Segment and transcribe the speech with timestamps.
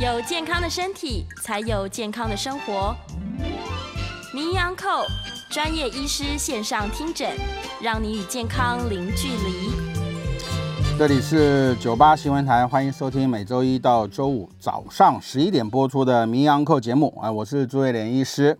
[0.00, 2.96] 有健康的身体，才有健康的生活。
[4.32, 5.04] 名医昂寇
[5.50, 7.28] 专业医师线上听诊，
[7.82, 9.70] 让你与健康零距离。
[10.98, 18.58] 这里是九八新闻台，欢迎收听每周一到周五早上十一点播出的名医昂寇节目啊，我是朱卫莲医师。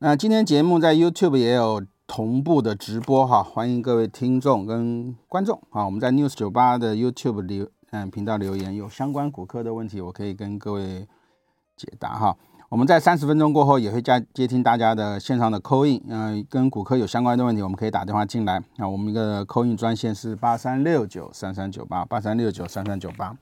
[0.00, 7.68] 那今天节目在 YouTube 也有同步的直播哈，欢迎各位听众跟观众啊，我们在 News 九八的 YouTube 里。
[7.94, 11.06] 嗯，频道留言有相关骨科的问题，我可以跟各位
[11.76, 12.36] 解答哈。
[12.68, 18.60] 我们在三十分钟过后也会加接听大家的线上的扣印嗯，跟骨科有相关的问题，我们可以打电话进来。
[18.78, 23.36] 那我们一个扣印专线是八三六九三三九八八三六九三三九八。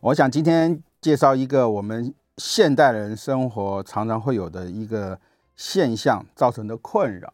[0.00, 5.20] 我想今天介绍一个我们现代人生活常常会有的一个
[5.56, 7.30] 现象造成的困扰。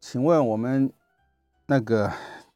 [0.00, 0.90] 请问我们
[1.66, 2.10] 那个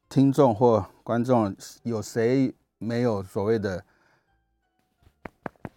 [0.09, 3.85] 听众或观众有谁没有所谓的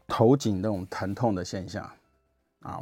[0.07, 1.89] 头颈那种疼痛的现象
[2.61, 2.79] 啊？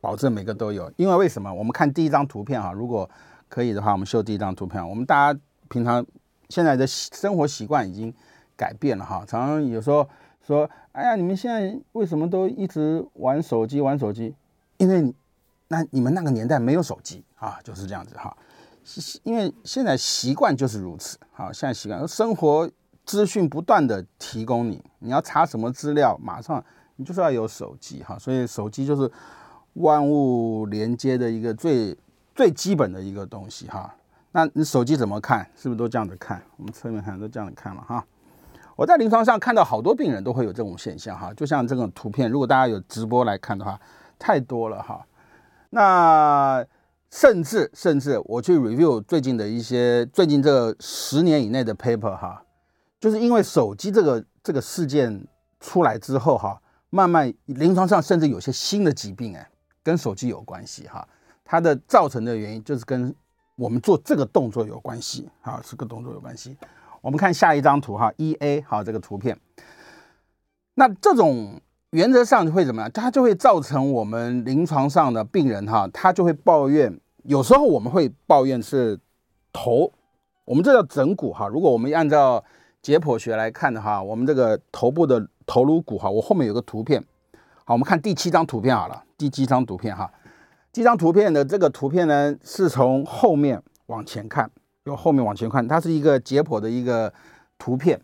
[0.00, 0.90] 保证每个都有。
[0.96, 1.52] 因为为什么？
[1.52, 3.08] 我们看第一张图片哈，如果
[3.48, 4.86] 可以的话，我们秀第一张图片。
[4.88, 6.04] 我们大家平常
[6.48, 8.12] 现在的生活习惯已经
[8.56, 10.08] 改变了哈，常常有时候
[10.40, 13.80] 说：“哎呀，你们现在为什么都一直玩手机？
[13.80, 14.34] 玩手机？
[14.78, 15.14] 因为
[15.68, 18.36] 那你们那个年代没有手机啊，就是这样子哈。”
[19.22, 22.70] 因为现在习惯就是如此，好，现在习惯生活
[23.06, 26.62] 资讯不断的提供你，你要查什么资料，马上
[26.96, 29.10] 你就是要有手机哈，所以手机就是
[29.72, 31.96] 万物连接的一个最
[32.34, 33.94] 最基本的一个东西哈。
[34.32, 35.48] 那你手机怎么看？
[35.56, 36.42] 是不是都这样子看？
[36.58, 38.04] 我们侧面看都这样子看了哈。
[38.76, 43.80] 我在临床上看到好多病人都会有这种现象哈，就像这种图片，如果大家有直播来看的话，
[44.18, 45.06] 太多了哈。
[45.70, 46.62] 那。
[47.14, 52.42] 甚至甚至，我去 review 最近的一些最近这十年以内的 paper 哈，
[52.98, 55.24] 就是因为手机这个这个事件
[55.60, 56.60] 出来之后哈，
[56.90, 59.48] 慢慢临床上甚至有些新的疾病哎，
[59.80, 61.06] 跟手机有关系哈，
[61.44, 63.14] 它的造成的原因就是跟
[63.54, 66.56] 我们做这个动作有关系哈，这个动作有关系。
[67.00, 69.38] 我们看下一张图哈，E A 好这个图片，
[70.74, 71.60] 那这种。
[71.90, 72.90] 原则上会怎么样？
[72.90, 77.00] 它就会造成我们临床上的病人哈，他就会抱怨。
[77.24, 78.98] 有时候我们会抱怨是
[79.52, 79.90] 头，
[80.44, 81.48] 我们这叫枕骨哈。
[81.48, 82.44] 如果我们按照
[82.82, 87.02] 解剖学来看的话，我们这个头部的头颅骨哈，我后面有个图片。
[87.64, 89.02] 好，我们看第七张图片好了。
[89.16, 90.12] 第七张图片哈，
[90.70, 94.50] 这张图片的这个图片呢，是从后面往前看，
[94.84, 97.12] 由后面往前看，它是一个解剖的一个
[97.58, 98.00] 图片。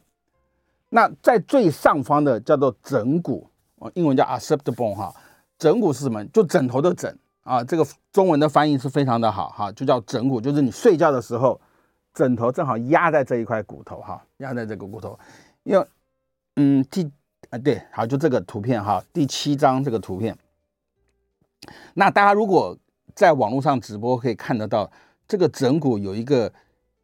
[0.89, 3.47] 那在最上方的叫做枕骨。
[3.95, 5.15] 英文叫 occipital bone 哈，
[5.59, 6.23] 枕骨是什么？
[6.27, 11.61] 就枕头的枕啊，这个中文的翻译是非常的好哈，就叫枕骨，就是你睡觉的时候，
[12.13, 15.19] 枕头正好压在这一块骨头哈，压在这个骨头。
[15.63, 15.87] 因为
[16.57, 17.11] 嗯，第
[17.51, 20.37] 啊对，好，就这个图片哈，第七张这个图片。
[21.95, 22.77] 那大家如果
[23.15, 24.91] 在网络上直播可以看得到，
[25.27, 26.53] 这个枕骨有一个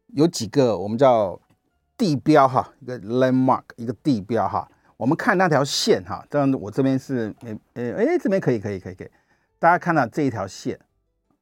[0.07, 1.39] 有几个我们叫
[1.97, 4.69] 地标哈，一个 landmark，一个地标哈。
[4.97, 9.09] 我们看那条线哈，这样我这边是诶诶诶，这边可以可以可以可以，
[9.59, 10.79] 大家看到这一条线，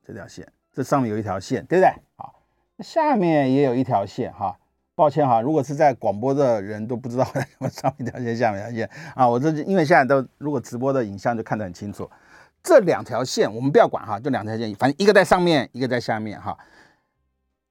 [0.06, 1.94] 这条线，这上面有一条线，对不对？
[2.16, 2.42] 好，
[2.80, 4.58] 下面也有一条线哈。
[4.96, 7.28] 抱歉哈，如果是在广播的人都不知道
[7.60, 9.28] 我上面一条线，下面一条线啊。
[9.28, 12.10] 我这因为现在都如果直播的影像就看得很清楚，
[12.64, 16.58] 这两条线我们不要管哈，就两条线，反正一个在上面，一个在下面哈。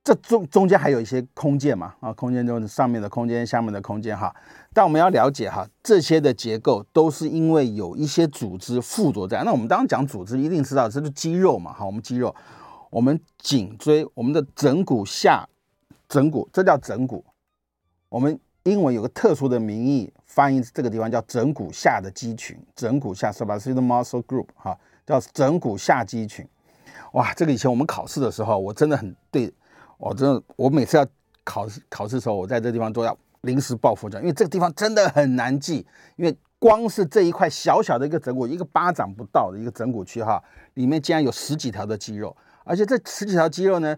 [0.05, 4.37] 这中中间还有一些空间嘛啊，空间就是上面的空间，下面的空间哈。
[4.75, 9.43] 但我们要了解哈，这些的结构都是因为有一些组织附着在。
[9.45, 11.87] 那我们当然讲组织，一定知道这是肌肉嘛哈。
[11.87, 12.35] 我们肌肉，
[12.91, 15.49] 我们颈椎，我们的枕骨下，
[16.07, 17.25] 枕骨，这叫枕骨。
[18.11, 26.47] 我们英文有个特殊的名义，翻译这个地方叫枕骨下的肌群，枕骨下 s u b a c u l a muscle group 哈，叫枕骨下肌群。
[27.13, 29.51] 哇，这个以前我们考试的时候，我真的很对。
[29.99, 31.07] 我真的，我每次要
[31.45, 35.87] 考试考试的时候，我在这地方都要临时抱佛脚，因为这个地方真的很难记。
[36.17, 40.43] 因为光是这一块小小的一个枕骨，一个巴掌不到的一个枕骨区哈，
[40.75, 43.97] 里面竟然有十几条的肌肉，而且这十几条肌肉呢，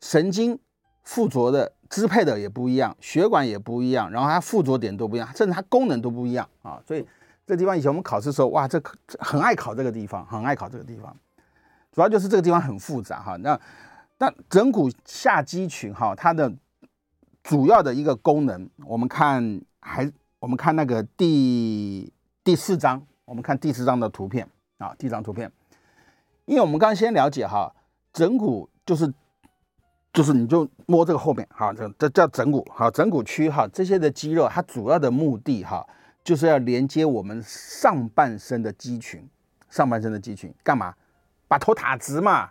[0.00, 0.58] 神经
[1.04, 6.82] 附着的支配的也不一样，血管也不一样，然后它附着点都不一样，甚至它功能都不一样啊。
[6.86, 7.06] 所以
[7.46, 8.82] 这地方以前我们考试的时候，哇，这
[9.18, 11.16] 很爱考这个地方，很爱考这个地方。
[11.92, 13.36] 主要就是这个地方很复杂哈。
[13.36, 13.60] 那
[14.22, 16.52] 那枕骨下肌群哈，它的
[17.42, 22.12] 主要的一个功能，我们看还我们看那个第
[22.44, 24.46] 第四章，我们看第四章的图片
[24.76, 25.50] 啊，第一张图片。
[26.44, 27.74] 因为我们刚刚先了解哈，
[28.12, 29.10] 枕骨就是
[30.12, 35.86] 就是你就摸这个后面哈，这这叫枕骨哈，枕骨区哈，这些的肌肉它主要的目的哈，
[36.22, 39.26] 就是要连接我们上半身的肌群，
[39.70, 40.94] 上半身的肌群干嘛？
[41.48, 42.50] 把头打直嘛，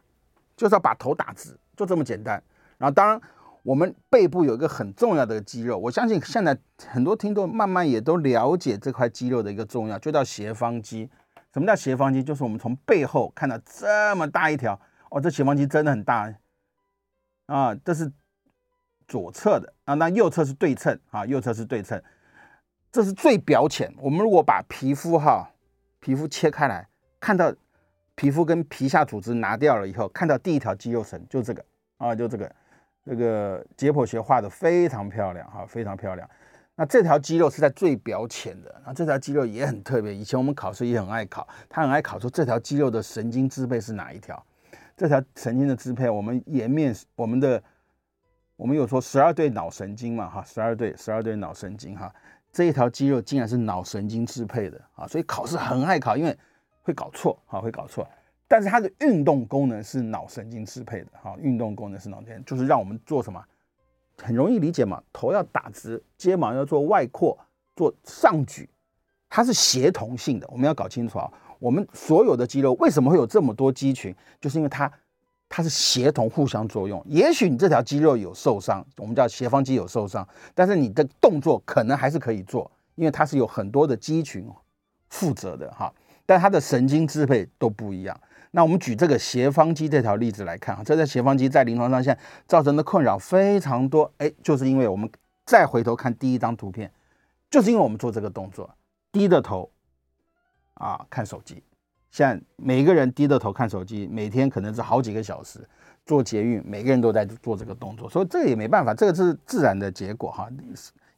[0.60, 2.44] 就是要把头打直，就这么简单。
[2.78, 3.22] 然后当然
[3.64, 11.10] 我们背部有一个很重要的肌肉，我相信现在很多听众慢慢也都了解这块肌肉的一个重要，就叫斜方肌。
[11.54, 12.22] 什么叫斜方肌？
[12.22, 14.78] 就是我们从背后看到这么大一条
[15.10, 16.34] 哦，这斜方肌真的很大
[17.46, 17.74] 啊！
[17.74, 18.12] 这是
[19.08, 22.04] 左侧的啊，那右侧是对称啊，右侧是对称。
[22.92, 23.94] 这是最表浅。
[23.98, 25.50] 我们如果把皮肤哈，
[26.00, 26.90] 皮肤切开来，
[27.20, 27.54] 看到
[28.20, 31.64] 皮肤跟皮下组织拿掉了以后，看到第一条肌肉层，就这个
[31.96, 32.56] 啊，就这个，
[33.06, 36.30] 这个解剖学画的非常漂亮哈，非常漂亮。
[36.76, 40.14] 那这条肌肉是在最表浅的，那这条肌肉也很特别。
[40.14, 44.46] 以前我们考试也很爱考，他很爱考说这条肌肉的神经支配是哪一条？
[44.98, 47.64] 这条神经的支配，我们颜面我们的
[48.58, 52.14] 我们有说十二对脑神经嘛，哈，十二对十二对脑神经哈，
[52.52, 56.38] 这一条肌肉竟然是脑神经支配的啊，所以考试很爱考，因为
[56.90, 58.08] 会搞错，啊，会搞错。
[58.48, 63.40] 但是它的运动功能是脑神经支配的，哈，运动功能是脑神经，就是让我们做什么？
[64.18, 67.38] 很容易理解嘛，头要打直，肩膀要做外扩，
[67.76, 68.68] 做上举，
[69.30, 70.48] 它是协同性的。
[70.50, 74.92] 我们要搞清楚啊，我们所有的肌肉为什么会有这么多肌群，就是因为它
[75.48, 77.02] 它是协同互相作用。
[77.06, 84.50] 也许你这条肌肉有受伤，我们叫斜方肌有受伤，但是你的动作可能还是可以做，因为它是有很多的肌群
[85.10, 85.94] 负责的哈，
[86.30, 88.16] 但它的神经支配都不一样。
[88.52, 95.10] 那我们举这个斜方肌这条例子来看啊，这条斜方肌在临床上现在造成的困扰非常多，哎，就是因为我们
[95.44, 96.92] 再回头看第一张图片，
[97.50, 98.70] 就是因为我们做这个动作，
[99.12, 99.72] 低着头
[100.76, 101.64] 啊看手机，
[102.12, 105.68] 现在每个人低着头看手机，每天可能是好几个小时，
[106.06, 110.48] 做捷运，每个人都在做这个动作，所以这个也没办法，这个是自然的结果哈。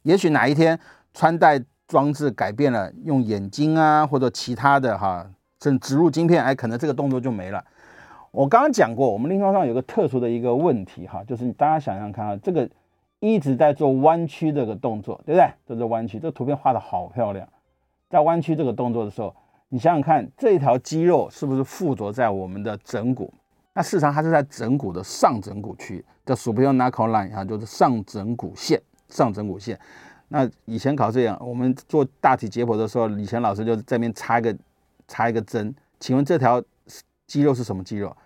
[0.04, 0.80] 也许哪一天
[1.12, 5.30] 穿戴装置改变了，用眼睛啊或者其他的哈。
[5.60, 7.64] 甚至植入晶片，哎，可能这个动作就没了。
[8.32, 12.68] 我刚刚讲过，我们临床上有个特殊的一个问题，哈，就是大家想想看啊，这个
[13.20, 15.48] 一直在做弯曲这个动作，对不对？
[15.64, 17.48] 这是弯曲，这图片画得好漂亮。
[18.10, 19.32] 在弯曲这个动作的时候，
[19.68, 23.32] 你想想看，这条肌肉是不是附着在我们的枕骨？
[23.72, 29.78] 那事实上它是在枕骨的上枕骨区，叫 s u p e r n a c l line 啊，就是上枕骨线，上枕骨线。
[30.32, 34.56] 那以前考试讲，我们做大体解剖的时候，以前老师就在那边插一个。
[35.08, 36.62] 插一个针，请问这条
[37.26, 38.16] 肌肉是什么肌肉？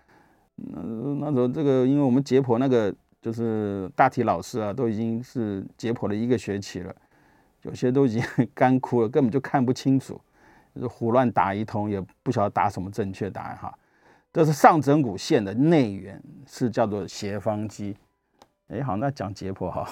[0.54, 0.80] 那
[1.18, 6.94] 那时候这个，因为我们解剖那个就是大体老师啊，都已经是解剖了一个学期了，
[7.62, 8.22] 有些都已经
[8.54, 10.20] 干枯了，根本就看不清楚，
[10.76, 13.76] 就是胡乱打一通，也不晓得打什么正确答案哈。
[14.32, 17.96] 这是上枕骨线的内缘，是叫做斜方肌。
[18.68, 19.86] 哎，好，那讲解剖哈，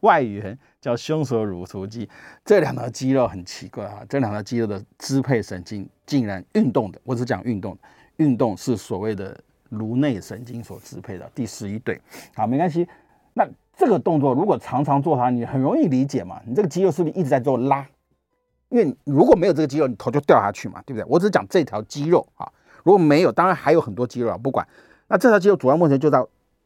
[0.00, 2.08] 外缘叫胸锁乳突肌，
[2.44, 7.78] 这两条肌肉很奇怪哈，这两条肌肉的支配神经竟然运动的，我只讲运动，
[8.16, 12.00] 运动是所谓的颅内神经所支配的第十一对，
[12.34, 12.88] 好，没关系。
[13.32, 17.86] 那这个动作如果常常做它，你很容易理解嘛，你这个肌肉是不是一直在做拉？
[18.70, 21.06] 因为如果没有这个肌肉，你头就掉下去嘛，对不对？
[21.08, 22.50] 我只讲这条肌肉啊，
[22.82, 24.66] 如果没有，当然还有很多肌肉啊，不管。
[25.06, 26.20] 那这条肌肉主要目前就在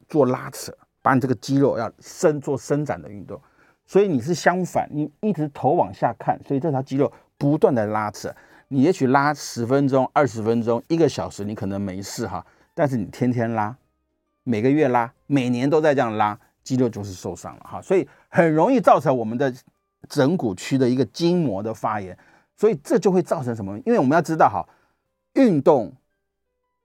[0.09, 0.75] 做拉扯。
[1.03, 3.41] 把你这个肌肉要伸做伸展的运动，
[3.87, 8.35] 所以你是相反，你一直头往下看，所以这条肌肉不断的拉扯。
[8.69, 13.77] 你也许拉十分钟、二十分钟、一个小时，你可能没事哈，但是你天天拉，
[14.45, 19.53] 每个月拉，每年都在这样拉，肌肉就是受伤了哈，所以很容易造成我们的
[20.09, 22.17] 枕骨区的一个筋膜的发炎，
[22.57, 23.77] 所以这就会造成什么？
[23.81, 24.65] 因为我们要知道哈，
[25.33, 25.93] 运动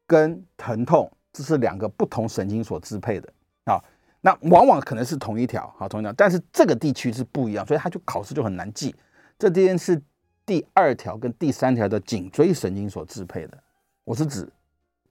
[0.08, 3.32] 跟疼痛这是两个不同神经所支配的
[3.66, 3.78] 啊。
[4.26, 8.96] 那往往可能是同一条，好，同一条，但是这个地区是不一样，所以它就考试就很难记。
[9.38, 10.02] 这边是
[10.48, 13.58] 第二条跟第三条的颈椎神经所支配的，
[14.04, 14.52] 我是指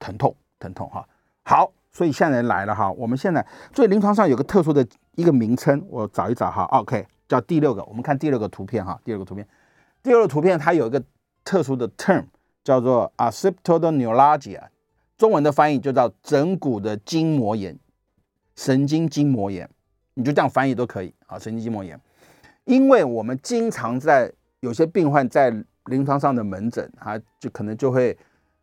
[0.00, 1.08] 疼痛，疼痛哈。
[1.44, 9.46] 好，所以现在来了哈，我们现在所以临床上有个特殊的一个名称，我找一找哈，OK，叫第六个，我们看第六个图片哈，第六个图片，
[10.02, 11.00] 第六个图片它有一个
[11.44, 12.24] 特殊的 term
[12.64, 14.62] 叫做 occipital neuralgia，
[15.16, 17.78] 中文的翻译就叫枕骨的筋膜炎。
[18.56, 19.68] 神经筋膜炎，
[20.14, 21.98] 你就这样翻译都可以啊，神经筋膜炎。
[22.64, 25.50] 因为我们经常在有些病患在
[25.86, 28.16] 临床上的门诊啊，就可能就会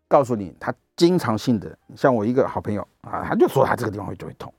[0.07, 4.51] 告诉你，他经常性的，像我一个好朋友啊，他就说他这个地方会就会痛，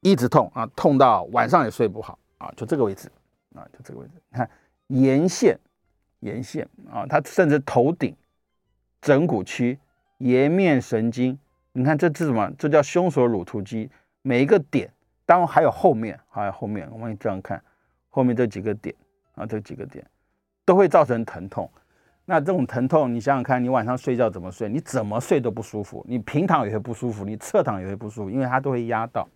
[0.00, 3.08] 一直痛啊，痛到晚上也睡不好啊，就这个位置
[3.54, 4.50] 啊，就这个位置，你看
[4.88, 5.58] 沿线，
[6.20, 8.16] 沿线啊，他甚至头顶、
[9.00, 9.78] 枕骨区、
[10.18, 11.38] 颜面神经，
[11.72, 12.50] 你看这是什么？
[12.58, 13.88] 这叫胸锁乳突肌，
[14.22, 14.90] 每一个点，
[15.26, 17.62] 当然还有后面，还有后面，我们这样看。
[18.08, 18.94] 后面这几个点
[19.34, 20.04] 啊，这几个点
[20.64, 21.68] 都会造成疼痛。
[22.24, 24.68] 那这种疼痛，你想想看，你晚上睡觉怎么睡？
[24.68, 26.04] 你怎么睡都不舒服。
[26.08, 29.28] 你平躺也会不舒服，你侧躺也会不舒服，因为它都会压到。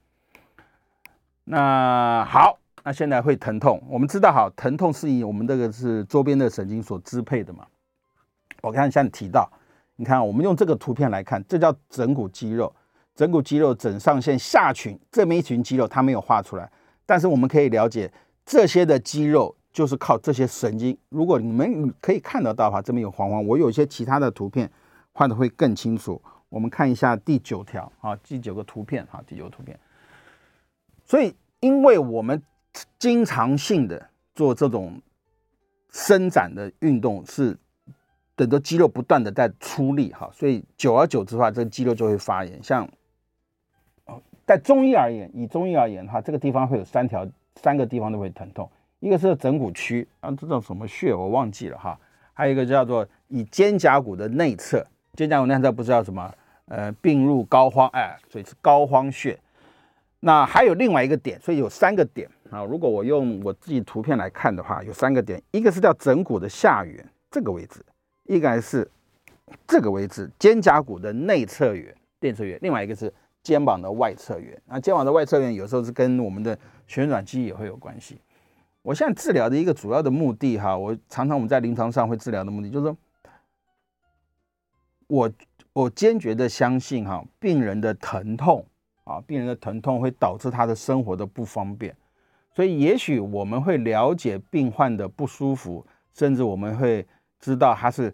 [1.45, 3.83] 那好，那现在会疼痛。
[3.89, 7.67] 我们知道，好，疼痛是以我们这个是周边的神经所支配的嘛。
[8.61, 9.51] 我看像你提到，
[9.97, 12.73] 你看我们用这个图片来看，这叫枕骨肌肉，
[13.17, 16.71] 枕骨肌肉枕上腺下群这么一群肌肉，它没有画出来，
[17.05, 18.13] 但是我们可以了解。
[18.45, 20.97] 这些的肌肉就是靠这些神经。
[21.09, 23.45] 如果你们可以看得到的话，这边有黄黄。
[23.45, 24.71] 我有一些其他的图片
[25.13, 26.23] 画的会更清楚。
[26.49, 29.77] 我们看一下第九条啊，第九个图片哈，第九个图片。
[31.05, 32.41] 所以，因为我们
[32.99, 35.01] 经常性的做这种
[35.91, 37.59] 伸展的运动，是
[38.37, 42.63] 等着肌肉不断的在出力哈，所以久而久之的话，这个肌肉就会发炎。
[42.63, 42.89] 像
[44.47, 47.27] 在中医而言，以中医而言哈，这个地方会有三条。
[47.63, 51.99] 三个地方都会疼痛，一个是枕骨区啊，这叫什么穴我忘记了哈，
[52.35, 56.31] 还有一个叫做以肩胛骨的内侧，肩胛骨内侧不知道什么，
[56.67, 59.39] 呃，病入膏肓，哎，所以是膏肓穴。
[60.21, 62.63] 那还有另外一个点，所以有三个点啊。
[62.63, 67.83] 如果我用我自己图片来看的话，有三个点，一个是叫枕骨的下缘这个位置，
[68.25, 68.87] 一个是
[69.67, 73.11] 这个位置肩胛骨的内侧缘，内侧缘，另外一个是
[73.47, 74.61] 肩膀的外侧缘。
[74.67, 78.21] 那肩膀的外侧缘有时候是跟我们的旋转肌也会有关系。
[78.83, 82.97] 我现在治疗的一个主要的目的，哈，我常常我们在临床上会治疗的目的，就是说，
[85.07, 85.33] 我
[85.73, 88.67] 我坚决的相信，哈，病人的疼痛
[89.05, 91.97] 啊，病人的疼痛会导致他的生活的不方便。
[92.53, 97.07] 所以，也许我们会了解病患的不舒服，甚至我们会
[97.39, 98.13] 知道他是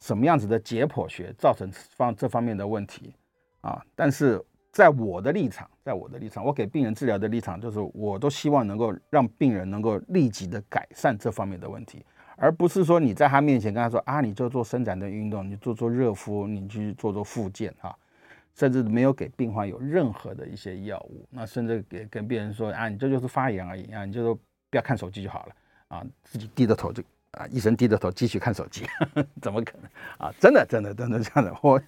[0.00, 3.14] 什么样子的解剖学造成方这方面的问题
[3.60, 4.44] 啊，但是。
[4.70, 12.04] 在我的立场，在我的立场，我给病人治疗的立场就是，我都希望能够让病人能够立即的改善这方面的问题，
[12.36, 17.96] 而不是说你在他面前跟他说啊，你就做伸展的运动，你做做热敷，你去做做复健哈，
[18.54, 24.34] 甚至没有给病患有任何的一些药物，那甚至给跟病人说啊，你这就是发炎而已啊，你就说
[24.70, 25.52] 不要看手机就好了
[25.88, 28.86] 啊，自己低着头就啊，医生低着头继续看手机，
[29.40, 30.32] 怎么可能啊？
[30.38, 31.80] 真的真的真的这样的我。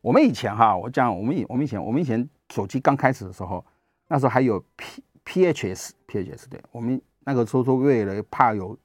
[0.00, 3.64] 我们以前哈，我讲我们以我们以前我们以前手机刚开始的时候，
[4.08, 8.78] 那时候还有 P PHS PHS 对，我们那个时候说为了怕有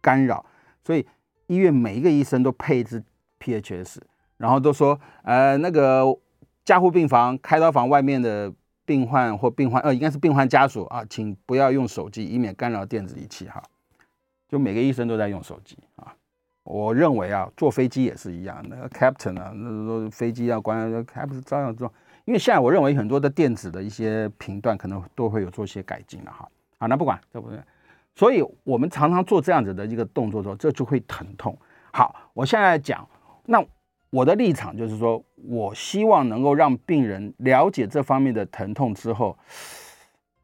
[0.00, 0.44] 干扰，
[0.84, 1.06] 所以
[1.48, 3.02] 医院每一个医生都配一支
[3.40, 3.98] PHS，
[4.36, 6.04] 然后都说呃那个
[6.64, 8.52] 加护病房开刀房外面的
[8.84, 13.60] 病患或病患呃应该是病患家属啊，请不要用手机，以免干扰电子仪器哈，
[14.48, 16.14] 就每个医生都在用手机啊。
[16.64, 21.92] 我认为啊，坐飞机也是一样，那 captain 啊，那飞机要关，还不是照样做。
[22.24, 26.48] 因为现在我认为很多的电子的一些频段可能都会有做一些改进了哈。
[26.78, 27.58] 好，那不管对不对？
[28.14, 31.58] 所以我们常常做这样子的一个动作的时候，这就会疼痛。
[31.92, 33.08] 好，我现在讲，
[33.46, 33.64] 那
[34.10, 39.36] 我的立场就是说，我希望能够让病人了解这方面的疼痛之后，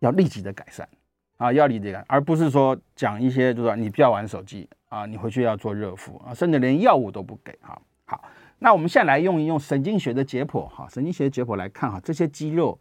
[0.01, 0.89] 要立即的改善
[1.37, 4.69] 啊，要立即改，而不是说讲一些就是说你不要玩手机。
[4.88, 7.80] 啊，你回去要做热敷啊，甚至连药物都不给哈。
[8.07, 8.25] 好，
[8.59, 12.78] 那我们现在来用一用神经学的解剖哈，神经学的解剖来看哈，这些肌肉，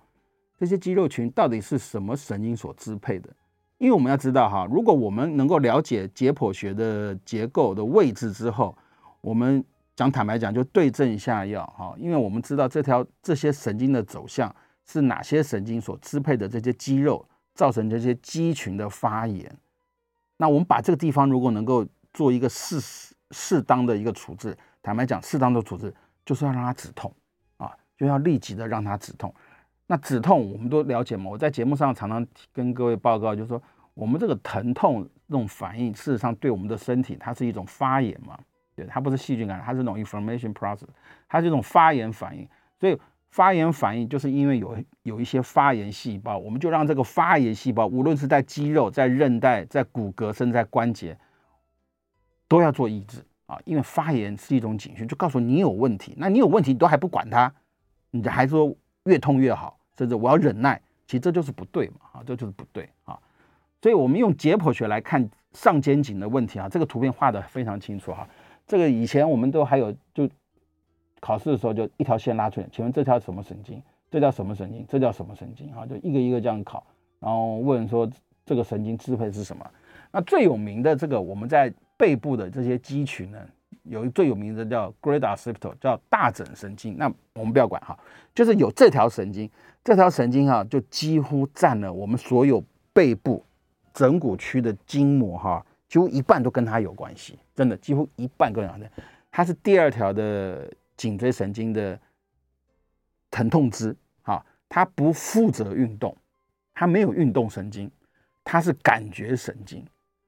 [0.57, 3.29] 这些肌肉群到底是什么神经所支配的？
[3.77, 8.75] 因为我们要知道哈，如果我们能够了解解剖学的结构的位置之后，
[9.21, 9.63] 我们
[9.95, 17.23] 讲坦白讲就对症下药哈，因为我们知道这条这些神经的走向是哪些神经所支配的这些肌肉
[17.53, 19.53] 造成这些肌群的发炎，
[20.37, 21.85] 那我们把这个地方如果能够
[22.17, 22.79] 做一个适
[23.29, 25.93] 适当的一个处置，坦白讲，适当的处置
[26.25, 27.13] 就是要让它止痛
[27.57, 29.31] 啊，就要立即的让它止痛。
[29.86, 33.62] 那止痛我们都了解嘛，我在节目上常常跟各位报告，就是说
[33.93, 38.36] 我们这个疼痛这种反应，事实上对我们的身体它是一种发炎嘛，
[38.75, 40.88] 对，它不是细菌感染，它是一种 inflammation process，
[41.29, 42.50] 它是一种发炎反应。
[42.79, 51.15] 所以发炎反应就是因为有有一些发炎细胞，我们就让这个发炎细胞，无论是在肌肉、在韧带、在骨骼，甚至在关节。
[52.48, 56.13] 都要做抑制啊，因为发炎是一种警讯，就告诉你有问题。
[56.18, 57.54] 那你有问题，你都还不管它，
[58.12, 58.74] 你还说
[59.04, 63.18] 越痛越好，甚至我要忍耐，其实这就是不对嘛，啊，这就是不对啊。
[63.82, 68.27] 所以我们用解剖学来看上肩颈的问题啊，这个图片画得非常清楚哈。
[68.66, 70.30] 这个以前我们都还有就
[71.20, 73.82] 考试的时候就一条线拉出来，请问这条什么神经？
[74.10, 74.86] 这叫什么神经？
[74.88, 75.74] 这叫什么神经？
[75.74, 76.86] 啊，就一个一个这样考，
[77.20, 78.10] 然后问说
[78.46, 79.66] 这个神经支配是什么？
[80.12, 83.39] 那最有名的这个我们在背部的这些肌群呢，
[83.84, 86.96] 有一最有名的叫 great occipital，叫大枕神经。
[86.98, 87.98] 那我们不要管哈，
[88.34, 89.50] 就是有这条神经，
[89.84, 92.63] 这条神经哈就几乎占了我们所有
[92.94, 93.44] 背部
[93.94, 98.89] 枕骨区的筋膜哈，几乎一半都跟它有关系，真的几乎一半跟它的。
[99.32, 102.00] 它是第二条的颈椎神经的
[103.32, 106.16] 疼痛支，哈，它不负责运动，
[106.74, 107.92] 它没有运动神经，
[108.44, 109.86] 它是感觉神经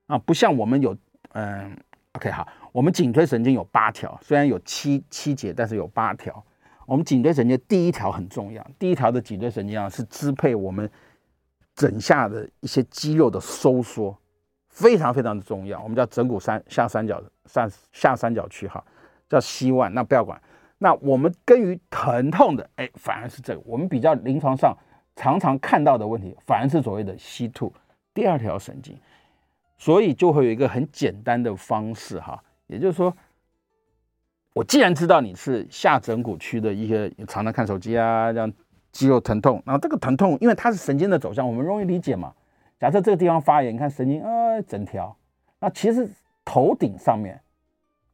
[0.07, 0.95] 啊，不像我们有，
[1.33, 1.77] 嗯
[2.13, 6.43] ，OK 好，我们颈椎神经有八条，虽然有七七节，但是有八条。
[6.85, 10.89] 我们颈椎神经第一条很重要，第一条的颈椎神经啊是支配我们。
[11.75, 14.13] 枕下的一些肌肉的收缩
[14.67, 18.83] 非常非常的重要，我们叫枕骨三下三角上下三角区哈，
[19.29, 19.87] 叫 C1。
[19.91, 20.41] 那不要管，
[20.79, 24.77] 那我们根于疼痛的，哎，反而是这个，我们比较临床上
[25.15, 27.71] 常常看到的问题，反而是所谓的 C2
[28.13, 28.99] 第二条神经，
[29.79, 33.11] 所以就会有一个很简单的方式哈，也就是说，
[34.53, 38.53] 我既然知道你是下枕骨区的一些常常看手机啊这样。
[38.91, 42.33] 肌肉疼痛，然后这个疼痛，因为它是神经的走向，我们容易理解嘛。
[42.79, 45.15] 假设这个地方发炎，你看神经，呃，整条。
[45.59, 46.09] 那其实
[46.43, 47.39] 头顶上面，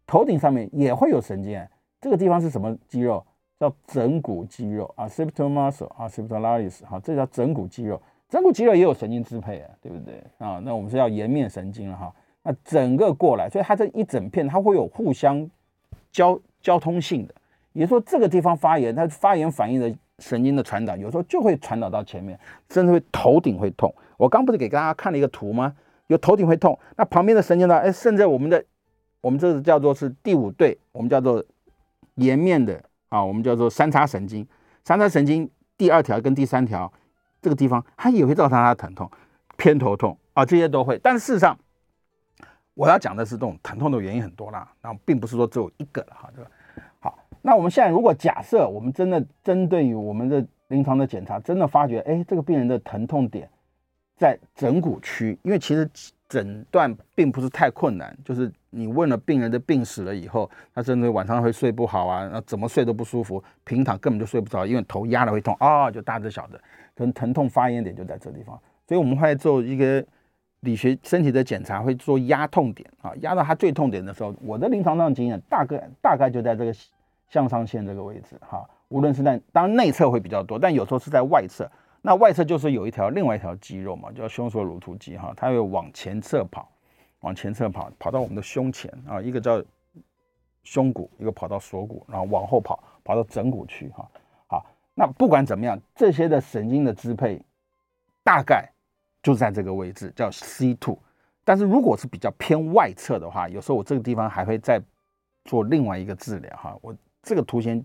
[0.06, 1.66] 头顶上面也会有神经。
[2.02, 3.26] 这个地方是什么肌肉？
[3.58, 8.00] 叫枕骨肌肉啊，occipital muscle 啊，occipitalis 好，这叫枕骨肌肉。
[8.30, 10.60] 枕骨肌肉也有神经支配啊，对不对啊？
[10.64, 12.14] 那我们是要颜面神经了哈。
[12.44, 15.50] 那整个过来，所以它这一整片它会有互相
[16.12, 17.34] 交交通性的。
[17.74, 19.94] 也就是说，这个地方发炎，它发炎反应的。
[20.20, 22.40] 神经的传导有时候就会传导到前面，
[22.70, 23.94] 甚至会头顶会痛。
[24.16, 25.76] 我刚不是给大家看了一个图吗？
[26.08, 27.78] 有头顶会痛，那旁边的神经呢？
[27.80, 28.64] 哎，甚至我们的
[29.20, 31.44] 我们这个叫做是第五对，我们叫做
[32.14, 34.48] 颜面的啊，我们叫做三叉神经。
[34.86, 36.90] 三叉神经第二条跟第三条
[37.46, 39.08] 这个地方，它也会造成它的疼痛，
[39.56, 41.00] 偏头痛啊，这些都会。
[41.04, 41.56] 但事实上，
[42.74, 46.50] 我要讲的是这种疼痛的原因很多啦，那并不是说只有一个了哈，对吧？
[47.02, 53.48] 好那我们现在如果假设我们真的针对于我们的临床的检查，真的发觉，哎，这个病人的疼痛点
[54.18, 55.88] 在枕骨区，因为其实
[56.28, 66.60] 诊断并不是太困难，就是你问了病人的病史了以后，他真的晚上会睡不好啊，那怎么睡都不舒服，平躺根本就睡不着，因为头压了会痛啊、就大致晓得，
[66.96, 70.04] 可能疼痛发炎点就在这地方，所以我们会做一个
[70.62, 76.74] 理学身体的检查，会做压痛点啊，压到他最痛点的时候，我的临床上经验大概大概就在这个。
[77.28, 81.70] 向上线这个位置，哈，无论是在当然内侧会比较多，但有时候是在外侧。
[82.04, 86.70] 那外侧就是有一条另外一条肌肉嘛，叫胸锁乳突肌，哈，它会往前侧跑，
[87.22, 89.62] 往前侧跑，跑到我们的胸前啊，一个叫
[90.64, 94.08] 胸骨，一个跑到锁骨，然后往后跑，跑到枕骨区，哈，
[94.96, 97.40] 那不管怎么样，这些的神经的支配
[98.24, 98.68] 大概
[99.22, 100.98] 就在这个位置，叫 C2。
[101.44, 104.82] 但是如果是比较偏外侧的话，有时候我这个地方还会再
[105.44, 106.96] 做另外一个治疗，哈，我。
[107.28, 107.84] 这个图形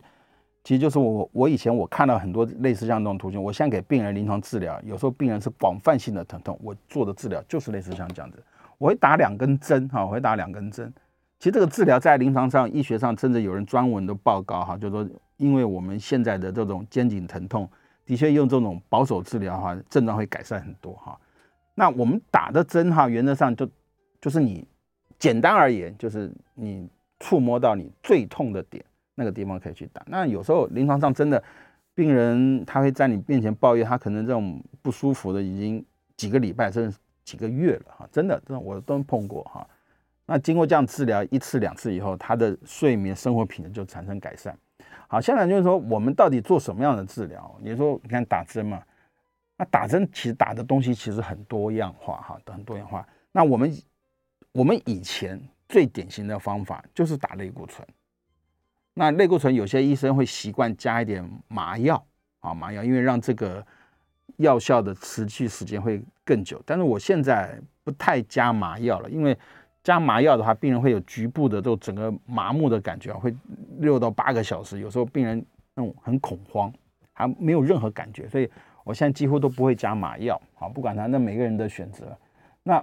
[0.65, 8.45] 其实就是我我以前我看到很多类似像这种图形，我现在给病人临床治疗，有时候病人是广泛性的疼痛，我做的治疗就是类似像这样子，
[8.77, 10.93] 我会打两根针哈，我会打两根针。
[11.39, 15.09] 其实这个治疗在临床上、医学上，甚至有人专门的报告哈，就说，
[15.41, 17.67] 因为我们现在的这种肩颈疼痛，
[18.05, 21.19] 的确用这种保守治疗哈，症状会改善很多哈。
[21.75, 23.67] 那我们打的针哈，原则上就
[24.21, 24.69] 就是你
[25.19, 26.87] 简单而言，就是你
[27.19, 28.85] 触摸到你最痛的点。
[29.15, 30.03] 那个地方可以去打。
[30.07, 31.43] 那有时候临床上真的，
[31.95, 35.85] 病人他会在你面前抱怨，他可能这种不舒服的已经
[36.17, 39.67] 几个礼拜甚至几个月了哈，真的，这种我都碰过哈。
[40.25, 44.57] 那经过这样治疗一次两次以后，他的睡眠生活品质就产生改善。
[45.13, 47.53] 好，现在就是说我们到底做什么样的治疗？
[47.61, 48.81] 你说你看打针嘛，
[49.57, 53.05] 那打针其实打的东西其实很多样化哈，很多样化。
[53.33, 53.83] 那我们
[54.53, 57.85] 我们以前最典型的方法就是打类固醇。
[58.95, 62.01] 那类固醇有些医生会习惯加一点麻药
[62.39, 63.67] 啊，麻药，因为让这个
[64.37, 66.63] 药效的持续时间会更久。
[66.65, 69.37] 但是我现在不太加麻药了，因为
[69.83, 73.35] 加麻药的话，病人会有局部的这种整个麻木的感觉啊，会
[73.79, 76.73] 六到八个小时，有时候病人那种很恐慌，
[77.13, 78.49] 还没有任何感觉，所以
[78.85, 82.17] 我现在几乎都不会加麻药啊，不管他那每个人的选择。
[82.63, 82.83] 那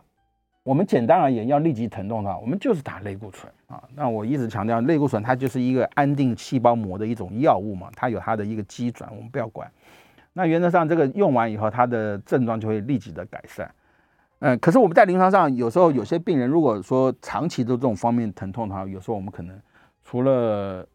[0.63, 3.81] 我们简单而言，要立即疼痛的话，我们就是打类固醇啊。
[3.95, 9.71] 那我一直强调，类固醇它就是一个安定细胞膜的一种药物嘛，它有它的一个机转，我们不要管。
[10.33, 13.69] 那原则上这个用完以后，它的症状就会立即的改善。
[14.39, 19.59] 嗯，可是我们在临床上有时候有些病人如果说长期的这种方面疼痛的话，有时候我们可能
[20.03, 20.87] 除了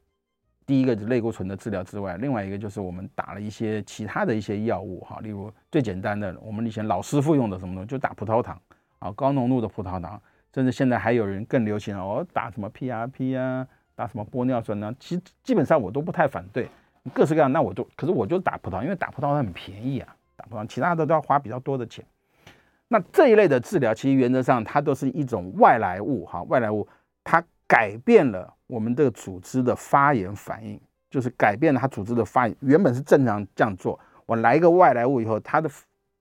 [0.64, 8.57] 第一个是类固醇的治疗之外，另外一个就是我们打了一些其他的一些药物哈，例如最简单的我们以前老师傅用的什么东西，就打葡萄糖
[9.00, 10.22] 啊，高浓度的葡萄糖，
[10.55, 14.94] 甚至现在还有人更流行哦，打什么 PRP 啊，打什么玻尿酸呢？
[15.00, 16.68] 其实基本上我都不太反对，
[17.12, 22.05] 各式各样，那我就可是我就打葡萄，因为打葡萄糖很便宜啊，打葡萄，其他的都要花比较多的钱。
[22.92, 26.87] 那这一类的治疗，其实原则上它都是一种外来物哈，外来物
[27.24, 30.78] 它改变了我们这个组织的发炎反应，
[31.09, 35.70] 就是改变了它组织的发炎，原本是正常这样做，我来一个外来物以后，它的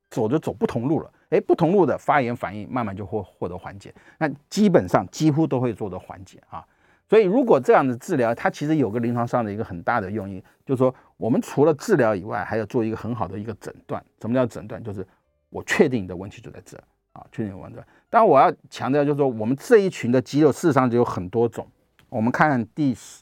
[0.09, 6.65] 走就走不同路了，哎，不同路的发炎反应慢慢就会获得缓解，那基本上几乎都会做得缓解啊。
[7.09, 14.01] 所以如果这样的治疗，它其实有个临床上的一个很大的用意，就是说我们除了治疗以外，还要做一个很好的一个诊断。
[14.21, 14.81] 什么叫诊断？
[14.81, 15.05] 就是
[15.51, 16.75] 我确定你的问题就在这
[17.13, 17.77] 啊，确定有问题。
[18.09, 21.67] 但我要强调，就是说我们这一群的肌肉事实上就有很多种。
[22.09, 23.21] 我们看第十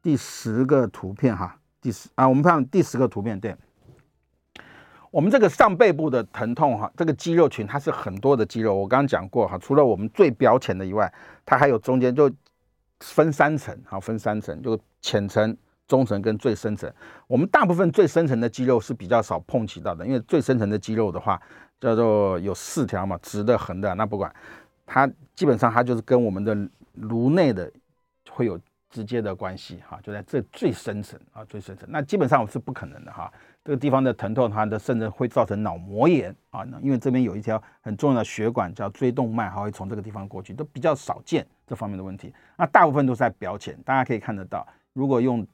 [0.00, 3.54] 第十个图片哈，第十啊，我们看第十个图片，对，
[5.10, 8.74] 我们这个上背部的疼痛哈，这个肌肉群它是很多的肌肉。
[8.74, 11.12] 我刚刚讲过哈，除了我们最表浅的以外，
[11.44, 12.30] 它还有中间就
[13.00, 15.56] 分三层，好，分三层，就浅层。
[15.86, 16.92] 中层跟最深层，
[17.26, 21.40] 我们大部分最深层的肌肉是比较少碰起到的，因为最深层的肌肉的话，
[21.80, 24.34] 叫做有四条嘛，直的、横的，那不管，
[24.84, 26.56] 它基本上它就是跟我们的
[26.94, 27.70] 颅内的
[28.30, 28.58] 会有
[28.90, 45.46] 直接的关系哈，就在这最深层啊，最深层，那基本上是不可能的哈，这个地方的疼痛它的甚至会造成脑膜炎啊，因为这边有一条很重要的血管叫椎动脉，还会从这个地方过去，都比较少见这方面的问题，那大部分都是在表浅，大家可以看得到，如果用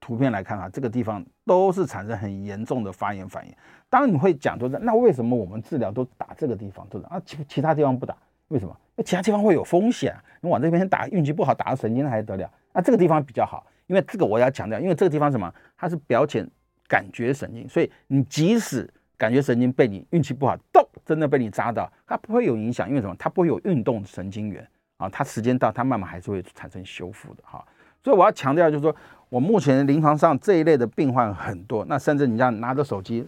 [0.00, 3.54] 图片来看啊，这个地方都是产生很严重的发炎反应。
[3.90, 7.08] 当然你会讲，就是那为什么我们治疗都打这个地方，对吧？
[7.10, 8.16] 啊，其其他地方不打，
[8.48, 8.70] 为什么？
[8.96, 10.14] 因为其他地方会有风险。
[10.40, 12.50] 你往这边打，运气不好打到神经还得了？
[12.72, 15.52] 那这个地方比较好，因为这个我要强调，因为这个地方什么？
[15.76, 16.48] 它是表浅
[16.86, 23.16] 感觉神经，所以你即使感觉神经被你运气不好，咚，真的被你扎到，它不会有影响，因为什么？
[23.18, 24.66] 它不会有运动神经元
[24.98, 27.66] 啊，它时间到，它慢慢还是会产生修复的哈。
[28.04, 28.94] 所以我要强调就是说。
[29.28, 33.26] 我目前临床上这一类的病患很多，那甚至你这样拿着手机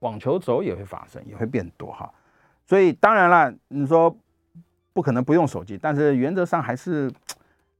[0.00, 2.12] 网球肘也会发生，也会变多哈。
[2.66, 4.14] 所以当然了，你说
[4.92, 7.10] 不可能不用手机，但是原则上还是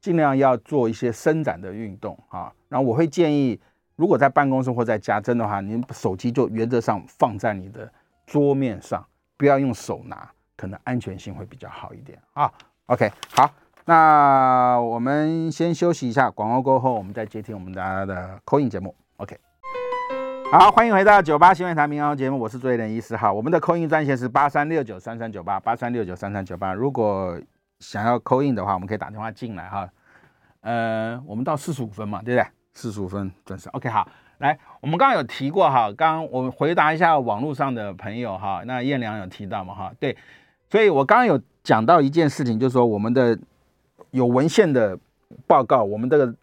[0.00, 2.52] 尽量要做一些伸展的运动啊。
[2.68, 3.60] 然后我会建议，
[3.96, 7.90] 如果在办公室或在家，真的话，你手机就原则上放在你的
[8.26, 12.50] 桌面上，不要用手拿，可能安全性会比较好一点啊。
[12.86, 13.50] OK，好。
[13.88, 18.94] 那我们先休息一下，广告过后我们再接听我们大家的 call in 节目。
[19.16, 19.34] OK，
[20.52, 23.32] 好，欢迎回到九八新闻台民谣节目，我是卓奕仁医师哈。
[23.32, 26.74] 我们的 call in 专线是八三六九三三九八八三六九三三九八。
[26.74, 27.40] 如果
[27.80, 29.88] 想要 call in 的话，我们可以打电话进来哈。
[30.60, 32.46] 呃，我们到四十五分嘛，对不对？
[32.74, 33.70] 四十五分准时。
[33.70, 38.62] OK，好，来，我们刚刚有提过哈，刚刚我们回答一下网络上的朋友哈。
[38.66, 39.90] 那燕良有提到嘛哈？
[39.98, 40.14] 对，
[40.70, 43.38] 所以我刚刚有讲到一件事情，就是说我们的。
[44.10, 44.98] 有文献的
[45.46, 46.34] 报告，我们这个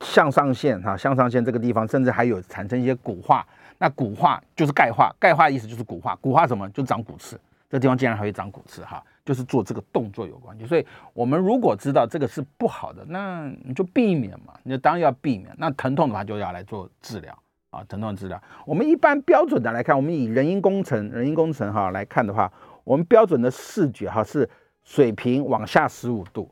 [0.00, 3.46] 向上线哈，向上线这个地方甚至还有产生一些骨化。
[3.78, 6.14] 那骨化就是钙化，钙化意思就是骨化。
[6.16, 6.68] 骨化什么？
[6.70, 7.40] 就长骨刺。
[7.68, 10.66] 这地方竟然还会长骨刺哈，就是做这个动作有关系。
[10.66, 15.54] 所以我们如果知道这个是不好的，那你就避免嘛，你就当然要避免。
[15.56, 17.32] 那疼痛的话就要来做治疗
[17.70, 18.42] 啊，疼痛治疗。
[18.66, 22.52] 我们一般标准的来看，我们以人因工程、人因工程哈来看的话，
[22.82, 24.50] 我们标准的视觉哈是
[24.82, 26.50] 水平往下十五度。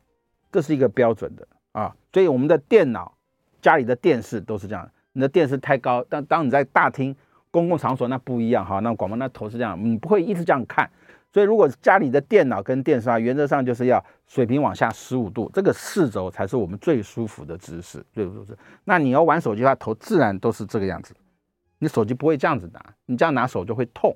[0.51, 3.15] 这是一个标准的啊，所以我们的电脑、
[3.61, 4.89] 家里的电视都是这样。
[5.13, 7.15] 你的电视太高，但当你在大厅、
[7.51, 10.89] 公共场所那不一样哈，那广播那头是这样，你不会一直这样看。
[11.31, 18.59] 所以如果家里的电脑跟电视啊，原则上就是要水平往下十五度，这个四轴才是我们最舒服的姿势，最舒服姿势。
[18.85, 21.13] 那你要玩手机的话，头自然都是这个样子。
[21.77, 24.15] 你手机不会这样子拿，你这样拿手就会痛，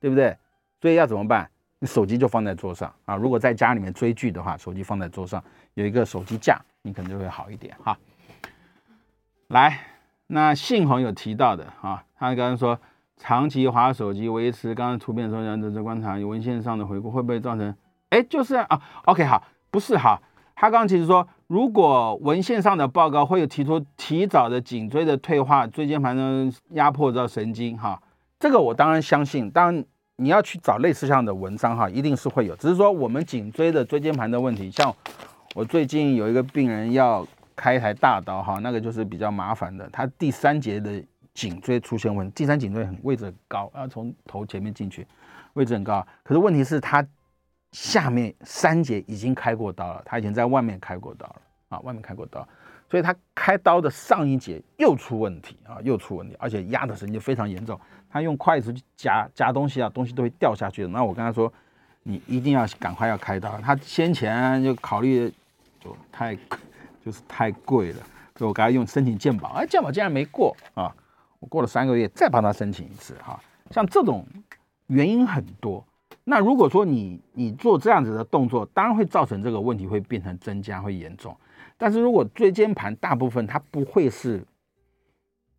[0.00, 0.36] 对不对？
[0.80, 1.50] 所以要怎么办？
[1.84, 3.16] 手机就放在桌上啊。
[3.16, 5.42] 如果在家里面追剧的话，手机放在桌上。
[5.74, 7.98] 有一个手机架，你可能就会好一点哈。
[9.48, 9.80] 来，
[10.28, 12.78] 那信宏有提到的啊，他刚刚说
[13.16, 17.74] 长期滑手机维持刚刚图片中这样的观察，有文献上的回顾会不会造成？
[18.10, 20.20] 哎，就是啊，OK 好，不是哈。
[20.56, 28.00] 他刚刚其实说，如果文献上的报告会有提出提早的颈椎的退化，椎间盘呢压迫到神经哈，
[28.38, 29.50] 这个我当然相信。
[29.50, 29.84] 当然
[30.16, 34.94] 你要去找类似这样的文章哈，一定是会有，只是说我们颈椎的椎间盘的问题，像。
[35.54, 37.24] 我最近有一个病人要
[37.54, 39.88] 开一台大刀哈，那个就是比较麻烦的。
[39.92, 41.00] 他第三节的
[41.32, 45.06] 颈椎出现问题，第三颈椎很位置很高，要从头前面进去，
[45.52, 46.04] 位置很高。
[46.24, 47.06] 可是问题是他
[47.70, 51.36] 下面三节已经开过刀了，他以前在外面开过刀了
[51.68, 52.44] 啊，外面开过刀，
[52.90, 57.78] 所以他开刀的上一节又出问题啊，又出问题，而且压的神经非常严重。
[58.14, 60.88] 他用筷子去夹夹东西啊，东西都会掉下去的。
[60.90, 61.52] 那我跟他说，
[62.04, 63.58] 你一定要赶快要开刀。
[63.60, 65.28] 他先前就考虑
[65.80, 66.32] 就太
[67.04, 67.98] 就是太贵了。
[68.36, 70.94] 所以我给他用申请健保，哎，健保竟然没过啊！
[71.40, 73.36] 我过了三个月再帮他申请一次哈。
[73.72, 74.24] 像这种
[74.86, 75.84] 原因很多。
[76.22, 81.36] 那如果说你你做这样子的动作，当然会造成这个问题会变成增加，会严重。
[81.76, 84.40] 但是如果椎间盘大部分它不会是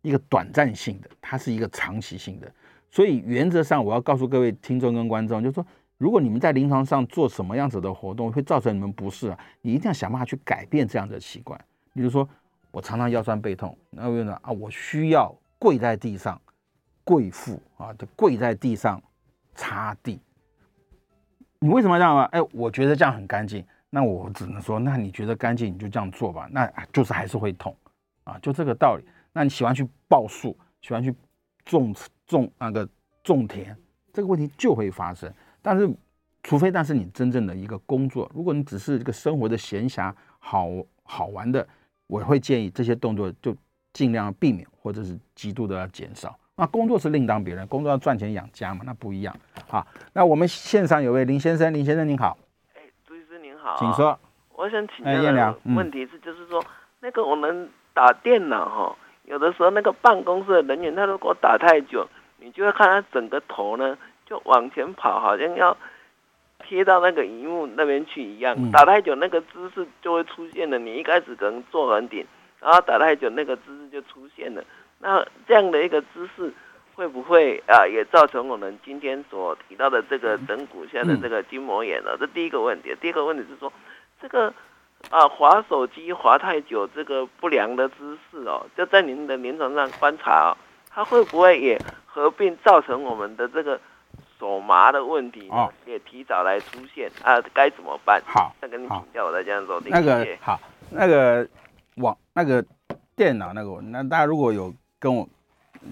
[0.06, 2.50] 一个短暂性的，它是一个长期性的。
[2.90, 5.66] 所以原则上我要告诉各位听众跟观众，就是说，
[5.98, 11.58] 如果你们在临床上做什么样子的活动会造成你们不适啊，你一定要想办法去改变这样的习惯。
[11.92, 12.28] 比如说。
[12.72, 16.38] 我常常腰酸背痛，那为呢啊，我需要跪在地上，
[17.04, 19.02] 跪腹啊，就跪在地上
[19.54, 20.20] 擦地。
[21.58, 22.28] 你为什么这样啊？
[22.32, 23.64] 哎，我觉得这样很干净。
[23.88, 26.46] 那我只能说，那你觉得干净，你就这样做吧。
[26.52, 27.74] 那就是还是会痛
[28.24, 29.04] 啊，就这个道理。
[29.36, 31.14] 那你喜欢去抱树，喜欢去
[31.66, 31.94] 种
[32.26, 32.88] 种那个
[33.22, 33.76] 种田，
[34.14, 35.30] 这个问题就会发生。
[35.60, 35.86] 但是，
[36.42, 40.70] 除非但是你真正的一个工作，如果你只是这个生活的闲暇，好
[41.02, 41.68] 好玩的。
[42.06, 43.54] 我会建议这些动作就
[43.92, 46.34] 尽量避免，或者是极度的要减少。
[46.54, 49.36] 那工作是另当别论，工作要赚钱养家嘛，那不一样。
[49.68, 52.38] 好，那我们线上有位林先生，林先生您好。
[52.74, 54.18] 哎，朱医师您好，请说。
[54.54, 56.66] 我想请教一下问题是，就是说、嗯、
[57.00, 62.08] 那个我们打电脑哈，有的时候那个办公室的人员他如果打太久，
[62.38, 65.76] 你就会看他整个头呢就往前跑，好像要。
[66.66, 70.78] 贴到那个荧幕那边去一样，打太久那个姿势就会出现了。
[70.78, 72.26] 你一开始可能坐很顶，
[72.60, 74.64] 然后打太久那个姿势就出现了。
[74.98, 76.52] 那这样的一个姿势
[76.94, 82.16] 会不会啊也造成我们今天所提到的这个枕骨下的这个筋膜炎呢？
[82.18, 82.96] 这第一个问题。
[83.02, 83.70] 第二个问题是说，
[84.20, 84.52] 这个
[85.10, 90.56] 啊滑手机滑太久这个不良的姿势哦，就在您的临床上观察哦，
[90.88, 93.80] 它会不会也合并造成我们的这个？
[94.38, 98.22] 手麻的问题哦，也提早来出现啊，该怎么办？
[98.26, 99.80] 好，再跟你请教，我再这样做。
[99.86, 101.48] 那个好，那个
[101.94, 102.62] 网那个
[103.16, 105.26] 电脑那个，那大家如果有跟我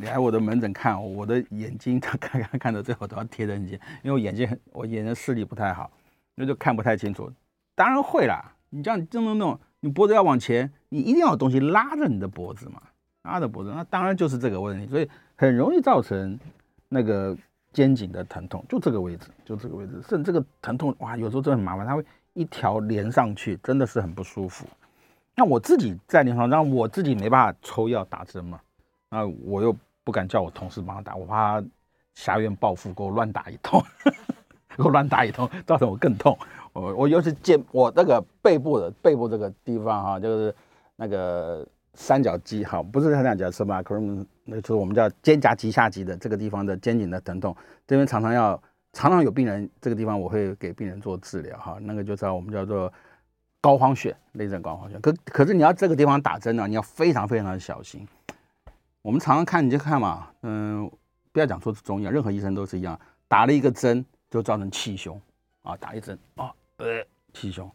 [0.02, 5.90] 来我的门诊看，我的眼睛他 看看看到最后都要贴得很紧，因为我眼睛很我眼睛视力不太好，
[6.34, 7.32] 那就看不太清楚。
[7.74, 12.82] 当然会啦，你这样这么弄，你脖子要往前，你一定要有东西拉着你的脖子嘛，
[13.22, 16.38] 拉着脖子，那当然就是这个问题，所以很容易造成
[16.88, 17.36] 那个。
[17.74, 24.64] 肩颈的疼痛就这个位置，就这个位置，甚至这个疼痛哇，有时候真的很麻烦，它会一条连上去，真的是很不舒服。
[25.34, 28.60] 那我自己在临床上，我自己没办法抽药打针嘛，
[29.10, 31.66] 那我又不敢叫我同事帮他打，我怕他
[32.14, 33.82] 挟怨报复，给我乱打一通，
[34.76, 36.38] 给我乱打一通，造成我更痛。
[36.74, 40.54] 我我尤其肩，我那个背部的背部这个地方哈，就是
[40.96, 41.66] 那个。
[41.96, 43.80] 三角肌哈，不是三角肌是吧？
[43.80, 47.56] 可能那就是我们叫肩胛肌下肌的这个地方的肩颈的疼痛，
[47.86, 48.60] 这边常常要
[48.92, 52.92] 常常有病人这个地方我会给病人做治疗哈，那个就叫我们叫做
[53.60, 54.98] 膏肓穴，内诊膏肓穴。
[54.98, 58.04] 可可是你要这个地方打针呢，你要非常非常的小心。
[59.00, 60.90] 我们常常看你就看嘛，嗯，
[61.30, 65.16] 不要讲说是中医啊，任何医生都是一样，打了一个针就造成气胸
[65.62, 67.70] 啊，打一针啊，呃，气胸。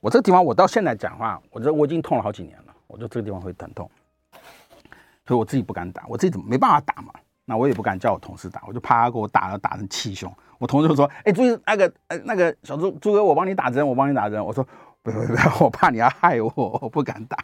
[0.00, 2.74] 我这个地方我到现在讲话，我这我已经痛了好几年了。
[2.86, 3.88] 我就这个地方会疼痛，
[5.24, 7.12] 所以我自己不敢打，我自己怎么没办法打嘛？
[7.44, 10.32] 那我也不敢叫我同事打，我就怕他给我打了打成气胸。
[10.58, 14.66] 我同事就说：“哎，朱那个，呃，那个小朱朱哥，我帮你打针，我帮你打针。”我说
[15.02, 15.34] ：“不不不，
[15.64, 17.36] 我怕你要害我， 我不敢打。”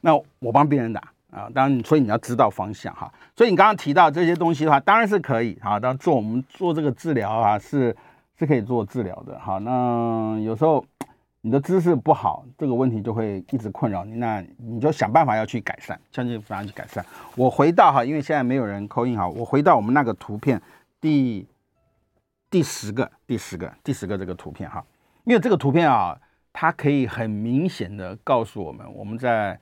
[0.00, 3.12] 那我帮病人打啊，当然，所以你要知道方向哈。
[3.36, 5.78] 所以你刚刚提到这些东西的话，当然是可以啊。
[5.78, 7.96] 当做我们做这个治疗啊，是
[8.38, 9.38] 是可以做治疗的。
[9.38, 10.84] 好，那有时候。
[11.44, 14.14] 你的姿势不好，这个问题就会一直困扰你。
[14.14, 17.04] 那你就想办法要去改善，想尽办法去改善。
[17.34, 20.62] 我回到哈，因为现在没有人 call in 哈，我回到我们那个图片
[21.00, 21.44] 第
[22.48, 24.86] 第十个、第十个、第十个这个图片哈，
[25.24, 26.16] 因为这个图片啊，
[26.52, 29.58] 它可以很明显的告诉我们，我们在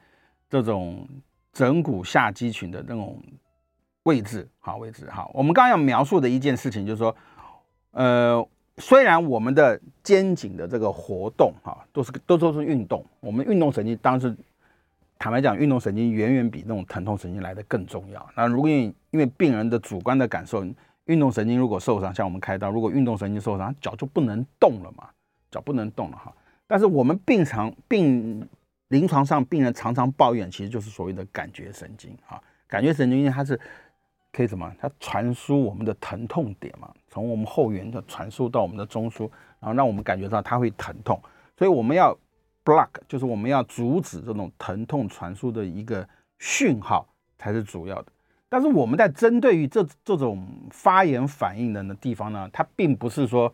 [0.50, 1.08] 这种
[1.50, 3.18] 枕骨下肌群的那种
[4.02, 5.26] 位置，好位置哈。
[5.32, 7.16] 我们刚刚要描述的一件事情就是说，
[7.92, 8.46] 呃。
[8.80, 14.34] 虽然我们的肩颈的这个活动哈，都是都都是运动，我们运动神经当然是
[15.18, 18.26] 坦白讲，运动神经远远比那种疼痛神经来的更重要。
[18.34, 20.64] 那如果因为病人的主观的感受，
[21.04, 25.08] 运动神经如果受伤，像我们开刀，如果运动神经受伤，脚就不能动了嘛，
[25.50, 26.32] 脚不能动了哈。
[26.66, 28.48] 但是我们病床病
[28.88, 33.58] 临床上病人常常抱怨，其实就是所谓的感觉神经啊，感觉神经因为它是
[34.32, 34.72] 可以什么？
[34.78, 41.20] 它传输我们的疼痛点嘛，从我们后缘的传输到我们的中枢，然后让我们感觉到它会疼痛。
[41.58, 42.16] 所以我们要
[42.64, 47.06] block，就是我们要阻止这种疼痛传输的一个讯号
[47.38, 48.12] 才是主要的。
[48.48, 53.52] 但是我们在针对于这这种发炎反应的地方呢，它并不是说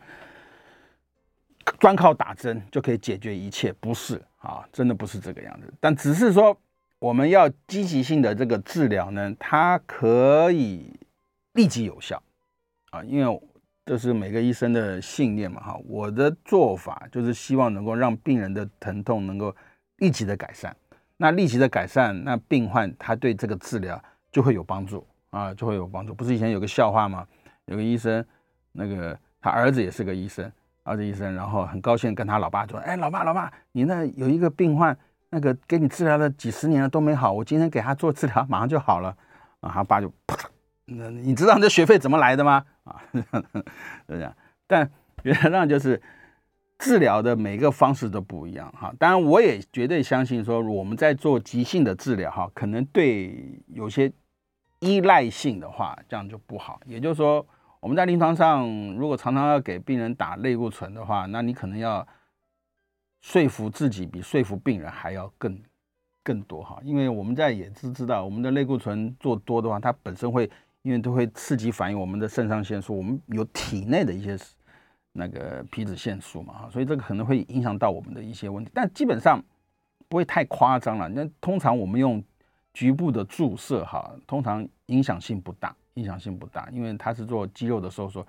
[1.78, 5.72] 专靠打针就可以解决一切，不是啊，真的不是这个样子。
[5.80, 6.54] 但只是说。
[6.98, 10.98] 我们要积极性的这个治疗呢，它可以
[11.52, 12.22] 立即有效
[12.90, 13.42] 啊，因为
[13.84, 15.78] 这是每个医生的信念嘛哈。
[15.86, 19.54] 我的做法就是希望能够让病人的疼痛能够
[19.98, 20.74] 立即的改善，
[21.18, 26.14] 那立即的改善，那病患他对这个治疗就会有帮助啊，就会有帮助。
[26.14, 27.28] 不是以前有个笑话吗？
[27.66, 28.24] 有个医生，
[28.72, 30.50] 那个他儿子也是个医生，
[30.82, 34.96] 儿子医生，然后很高兴跟他老爸说：“哎，老爸，老爸，你那有一个病患。”
[35.36, 39.14] 那个给你治疗了几十年了都没好，我今天给他做治疗，马上就好了
[39.60, 39.70] 啊！
[39.70, 40.34] 他爸就啪，
[40.86, 42.64] 那你知道这学费怎么来的吗？
[42.84, 43.22] 啊，是
[44.08, 44.34] 这样。
[44.66, 44.90] 但
[45.24, 46.00] 原来上就是
[46.78, 48.94] 治疗的每个方式都不一样哈。
[48.98, 54.10] 当然，我也绝对相信说我们在做急性的治疗哈，可能对有些
[54.78, 56.80] 依赖性的话，这样就不好。
[56.86, 57.46] 也就是说，
[57.80, 62.08] 我们在临床上如果常常要给病人打类固醇的话，那你可能要。
[63.26, 65.60] 说服自己比说服病人还要更
[66.22, 70.48] 更多哈，因为我们在也知知道，我们的类固醇做多的话，它本身会
[70.82, 74.38] 因为都会刺激反应我们的肾上腺素，我们有体内的一些
[75.10, 79.42] 那个皮质腺素嘛哈，所以这个可能会影响到我们的一些问题，但基本上
[80.08, 81.08] 不会太夸张了。
[81.08, 82.22] 那通常我们用
[82.72, 88.24] 局部的注射哈，通常影响性不大，影响性不大，因为它是做肌肉的收缩，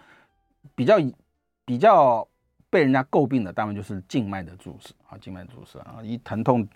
[0.73, 0.95] 比较
[1.65, 2.27] 比较。
[2.69, 6.67] 被人家诟病的，当然就是静脉的注射啊，静脉注射啊，一疼痛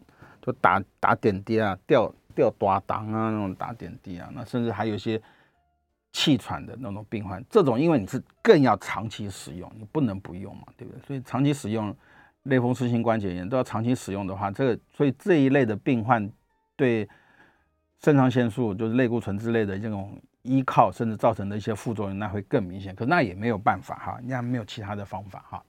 [0.41, 5.21] 就打打点滴啊，吊吊大档啊，那种打点滴啊，那甚至还有一些
[6.13, 11.01] 气喘的那种病患，这种因为你是更要长期使用，你不能不用嘛，对不对？
[11.05, 11.95] 所以长期使用
[12.43, 16.29] 类风湿性关节炎都要长期使用的话，这个所以这一类的病患
[16.75, 17.07] 对
[17.99, 22.95] 肾上腺素就是类固醇之类的这种依靠，甚至造成的一些副作用，那会更明显。
[22.95, 25.63] 可那也没有办法哈，那没有其他的方法哈。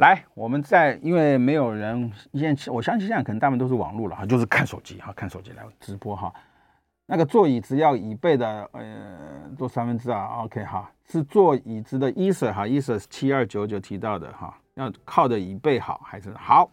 [0.00, 6.32] 来，我们在因为没有人现在，我相信现在可能大部分都是网络了哈，就是看手机哈，看手机来直播哈。
[7.04, 16.70] 那个坐椅子要椅背的，呃，坐三分之二，OK 哈，是坐椅子的医生哈，医生七二九九提到的哈，要靠的椅背好还是好？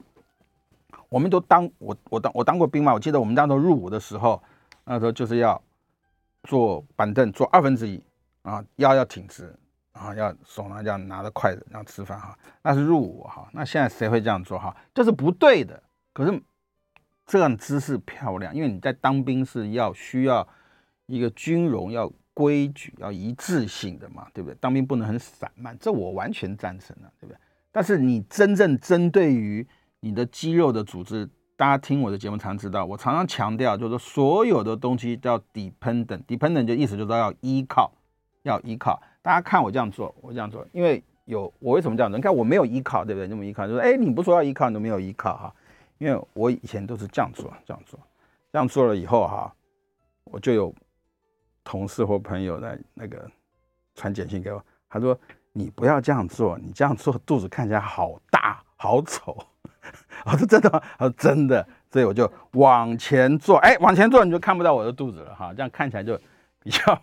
[1.09, 4.41] 我们都当我我当我当过兵嘛，我记得我们当时入伍的时候，
[4.85, 5.61] 那时候就是要
[6.43, 8.01] 坐板凳坐二分之一
[8.43, 9.53] 啊，腰要挺直。
[9.97, 13.49] 啊，要手呢这样拿着筷子然后吃饭哈，那是入伍哈。
[13.53, 14.75] 那现在谁会这样做哈？
[14.93, 15.81] 这是不对的。
[16.13, 16.41] 可是
[17.25, 20.47] 这样姿势漂亮，因为你在当兵是要需要
[21.05, 24.55] 一个军容要规矩要一致性的嘛，对不对？
[24.61, 27.37] 当兵不能很散漫，这我完全赞成的，对不对？
[27.71, 29.67] 但是你真正针对于
[29.99, 37.91] 你的肌肉的组织，大家听我的节目常知道，我常常强调就是说所有的东西都要 dependent，dependent 就意思就是要依靠，
[38.43, 39.01] 要依靠。
[39.27, 42.17] 大家看我这样做，我这样做，因为有我为什么这样做？
[42.17, 43.27] 你看我没有依靠，对不对？
[43.27, 45.53] 那么依靠就是，哎，你不说要依靠，你都没有依靠哈。
[45.97, 47.99] 因为我以前都是这样做，这样做，
[48.53, 49.53] 这样做了以后哈，
[50.23, 50.73] 我就有
[51.61, 53.29] 同事或朋友在那个
[53.95, 55.19] 传简讯给我，他说
[55.51, 59.37] 你不要这样做，你这样做肚子看起来好大好丑。
[60.23, 60.81] 我说真的吗？
[60.97, 66.17] 他说真的，所以我就往前坐，哎，往前坐你就看不到我的肚子了哈，这样看起来就
[66.63, 66.97] 比较。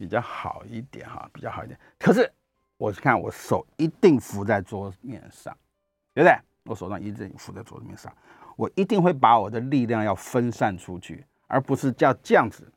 [0.00, 1.78] 比较好一点哈，比较好一点。
[1.98, 2.32] 可是
[2.78, 5.54] 我看我手一定扶在桌面上，
[6.14, 6.34] 对不对？
[6.64, 8.10] 我手上一定扶在桌面上，
[8.56, 12.72] 我一定会把我的力量要分散出去，而不是叫这样子。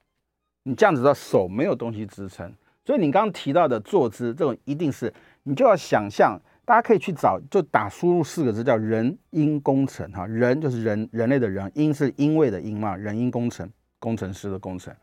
[0.63, 14.93] 你这样子的手没有东西支撑，所以你刚刚提到的坐姿这种一定是你就要想象，大家可以去找，就打输入四个字叫人因工程哈，人就是人人类的人，因是因为的因嘛，人因工程，工程师的工程，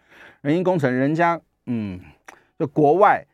[0.42, 1.40] 人因工程，人家。
[1.72, 2.00] 嗯，
[2.58, 3.24] 就国外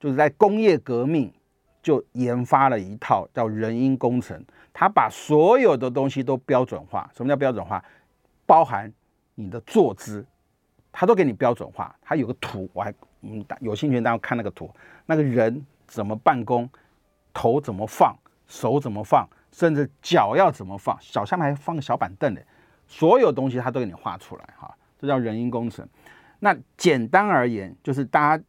[0.00, 1.32] 就是在工业革命
[1.80, 7.08] 就研发了一套叫人因工程，他把所有的东西都标准化。
[7.14, 7.82] 什么叫标准化？
[8.44, 8.92] 包含
[9.36, 10.26] 你的坐姿，
[10.90, 11.94] 他都给你标准化。
[12.02, 14.68] 他有个图，我还嗯，有兴趣大家看那个图，
[15.06, 16.68] 那个人怎么办公，
[17.32, 18.16] 头怎么放，
[18.48, 22.42] 手怎么放，甚至脚要怎么放，脚下面还放个小板凳的，
[22.88, 25.88] 所有东西他都给你画出来哈，这叫人因工程。
[26.38, 28.44] 那简单而言，就是大家，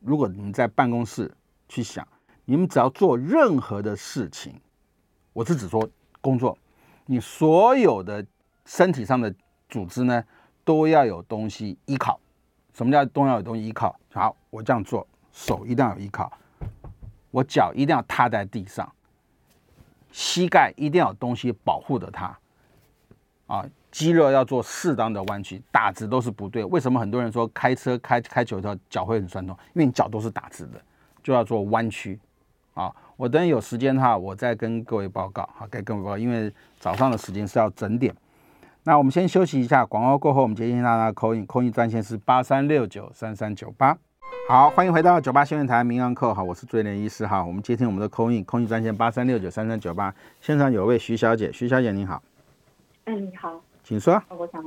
[0.00, 1.34] 如果你们在办公室
[1.68, 2.06] 去想，
[2.44, 4.60] 你们只要做任何的事情，
[5.32, 5.88] 我是指说
[6.20, 6.56] 工作，
[7.06, 8.24] 你所有的
[8.64, 9.34] 身体上的
[9.68, 10.24] 组织呢，
[10.64, 12.20] 都要有东西依靠。
[12.72, 13.98] 什么叫都要有东西依靠？
[14.12, 16.32] 好，我这样做，手一定要有依靠，
[17.30, 18.92] 我脚一定要踏在地上，
[20.10, 22.38] 膝盖一定要有东西保护着它。
[23.46, 23.64] 啊，
[23.94, 26.64] 肌肉要做适当的弯曲，打直都是不对。
[26.64, 29.56] 为什么很多人说开车开开久了脚会很酸痛？
[29.72, 30.82] 因为你脚都是打直的，
[31.22, 32.18] 就要做弯曲。
[32.74, 35.48] 啊，我等有时间哈，我再跟各位报告。
[35.54, 38.12] 好，该跟各位报告，因为早上的时间是要整点。
[38.82, 43.96] 那我们先休息一下，广告过后，我们接听大家的 call in，call in 专线是八三六九三三九八。
[44.48, 50.12] 好，欢迎回到九八新闻台民安扣，好，我是追连医师哈，我们接听我们的 call in，call in 专线八三六九三三九八。
[50.40, 52.20] 现场有位徐小姐，徐小姐您好。
[53.04, 54.20] 哎，你好，请说。
[54.30, 54.64] 我想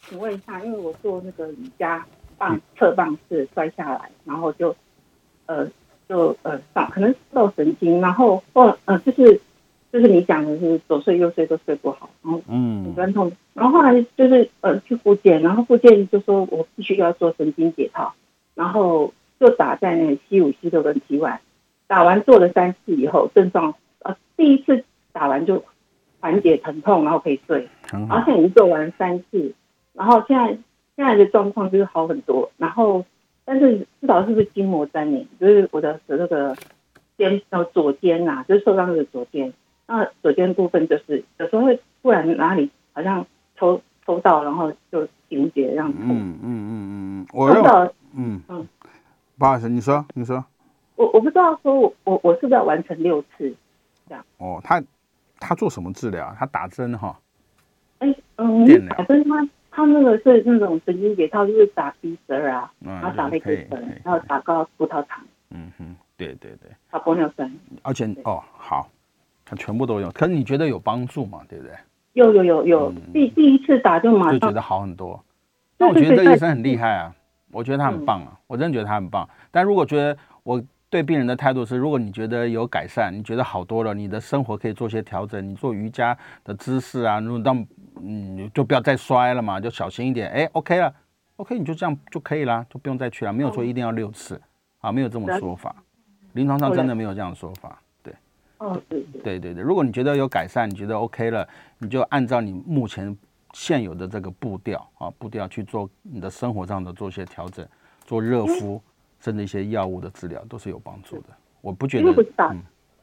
[0.00, 2.04] 请问一下，因为我做那个瑜伽
[2.38, 4.74] 棒侧棒式摔下来，然后就
[5.44, 5.70] 呃
[6.08, 9.38] 就呃上可能受神经，然后或呃就是
[9.92, 18.14] 就是你讲的是左睡右睡都睡不好，然后嗯很酸痛，然后后来就是呃去复健，然后复健就说我必须要做神经解套，
[18.54, 21.38] 然后就打在那个 C 五 C 六跟 T 1，
[21.86, 25.62] 打完做了三次以后症状呃第一次打完就。
[26.24, 27.68] 缓解疼痛，然后可以睡。
[27.92, 29.52] 然后现在已经做完三次，
[29.92, 30.46] 然后现在
[30.96, 32.50] 现在的状况就是好很多。
[32.56, 33.04] 然后，
[33.44, 36.56] 但是不知道是不是筋膜粘连，就是我的的那个
[37.18, 39.52] 肩呃左肩啊，就是受伤的左肩。
[39.86, 43.26] 那左肩部分就是有时候会突然哪里好像
[43.58, 45.98] 抽抽到，然后就停结这样子。
[46.00, 47.92] 嗯嗯嗯嗯嗯，我不知道。
[48.16, 48.66] 嗯嗯，
[49.36, 50.42] 不好意思，你说你说。
[50.96, 53.54] 我我不知道说我我我是不是要完成六次
[54.08, 54.24] 这样？
[54.38, 54.82] 哦，他。
[55.40, 56.34] 他做什么治疗？
[56.38, 57.18] 他打针哈？
[57.98, 65.24] 哎，嗯，打针他他那个是那种神经解套，就是打鼻舌啊，然后打类固醇，然后打高葡萄糖。
[65.50, 66.70] 嗯哼，对对对。
[66.90, 67.52] 打玻尿酸。
[67.82, 68.88] 而且哦，好，
[69.44, 70.10] 他全部都有。
[70.12, 71.40] 可是你觉得有帮助吗？
[71.48, 71.74] 对不对？
[72.12, 75.22] 有有有有，第第一次打就马上就觉得好很多。
[75.78, 77.14] 那我觉得这医生很厉害啊，
[77.50, 79.28] 我觉得他很棒啊，我真的觉得他很棒。
[79.50, 80.62] 但如果觉得我。
[80.94, 87.66] 对病人的态度是：如果你觉得有改善，你觉得好多了，你的生活可以做些调整，你做瑜伽的姿势啊，如果当
[88.00, 90.30] 嗯，就不要再摔了嘛，就小心一点。
[90.30, 90.94] 哎，OK 了
[91.34, 93.32] ，OK，你就这样就可以了，就不用再去了。
[93.32, 94.40] 没有说一定要六次
[94.78, 95.74] 啊，没有这种说法，
[96.34, 97.76] 临床上真的没有这样的说法。
[98.00, 98.14] 对，
[98.58, 101.44] 哦，对对对对，如果你觉得有改善，你觉得 OK 了，
[101.78, 103.16] 你就按照你目前
[103.52, 107.66] 现有的这个步调啊，步调去做你的生活上的做些调整，
[108.06, 108.80] 做热敷。
[109.24, 111.28] 甚至一些药物的治疗都是有帮助的，
[111.62, 112.02] 我不觉得。
[112.02, 112.54] 因为不是打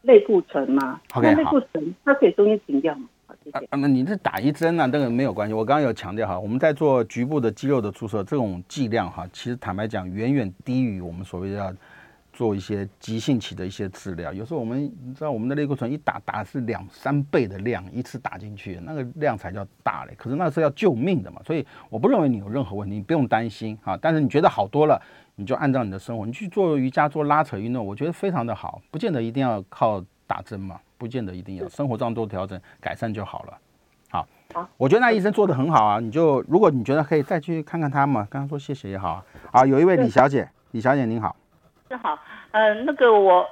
[0.03, 3.09] 类固醇吗？OK，类固醇它可以中间停掉吗？
[3.26, 3.57] 好，谢谢。
[3.57, 5.53] 啊，那你这打一针啊，这个没有关系。
[5.55, 11.74] 我刚刚有强调哈，我们在做局部的肌肉的注射，这种剂量哈，其实坦白讲，远远低于我们所谓要
[12.32, 14.32] 做一些急性期的一些治疗。
[14.32, 20.13] 有时候我们你知道，我们的类固醇一打打是两三倍的量，一次打进去，那个量才叫大嘞。
[20.17, 23.97] 可是那是要救命的嘛，所以我不认为你有任何问题，你不用担心哈。
[23.99, 25.01] 但是你觉得好多了。
[25.42, 33.58] 你就按照你的生活，你去做瑜伽、做拉扯运动，我觉得非常的好，不见得一定要靠打针嘛，不见得一定要生活上多调整改善就好了。
[34.12, 39.26] 好，好，我觉得那医生做的很好啊，你就如果你觉得可以再去看看他嘛，刚刚说谢谢也好啊。
[39.52, 41.36] 好，有一位李小姐，李小姐您好，
[41.89, 42.20] 你好，
[42.52, 43.44] 呃，那个我，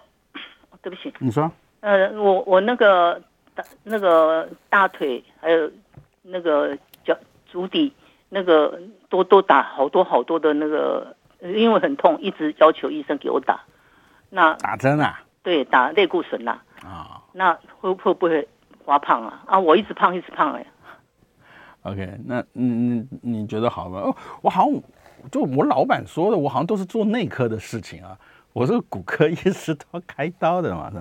[0.84, 3.20] 对不起，你说，呃，我我那个
[3.56, 5.72] 大那个大腿还有
[6.22, 7.18] 那个脚
[7.48, 7.92] 足底。
[8.32, 8.80] 那个
[9.10, 13.62] 都都打好多好多的那个，因为很痛，一直要求医生给我打。
[14.30, 15.22] 那打针啊？
[15.42, 16.60] 对，打类固醇呐。
[16.84, 16.88] 啊。
[16.88, 18.48] 哦、那会会不会
[18.86, 19.44] 发胖啊？
[19.46, 20.66] 啊，我一直胖，一直胖哎。
[21.84, 24.00] OK，那你你，你觉得好吗？
[24.00, 24.82] 哦，我好像
[25.32, 28.18] 就我老板说的，我好像都是做内科的事情啊。
[28.54, 30.92] 我是骨科医师，都要开刀的嘛。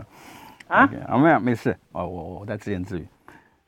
[0.68, 1.76] 啊？Okay, 啊，没有，没事。
[1.92, 3.06] 哦，我我在自言自语。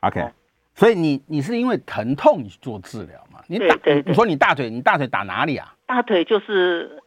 [0.00, 0.20] OK。
[0.20, 0.30] 哦
[0.72, 3.40] 所以你你是因为疼痛你去做治疗嘛？
[3.48, 5.74] 你打对对对，你说你大腿，你大腿打哪里啊？
[5.90, 7.02] 大腿就是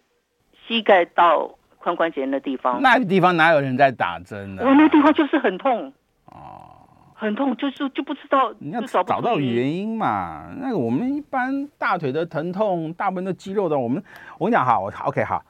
[0.67, 2.81] 膝盖到髋关节的地方。
[2.81, 4.63] 那个地方哪有人在打针呢？
[4.65, 5.93] 我那地方就是很痛
[6.25, 6.67] 哦，
[7.15, 10.53] 很痛，就是就不知道你要找找到原因嘛。
[10.59, 14.03] 那个我们一般大腿的疼痛，大部分的肌肉的，我们
[14.37, 15.41] 我跟你讲哈，我 OK 哈，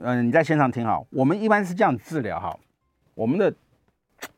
[0.00, 2.58] 嗯、呃，你在现场听好，我们一般是这样治疗哈，
[3.14, 3.54] 我们的。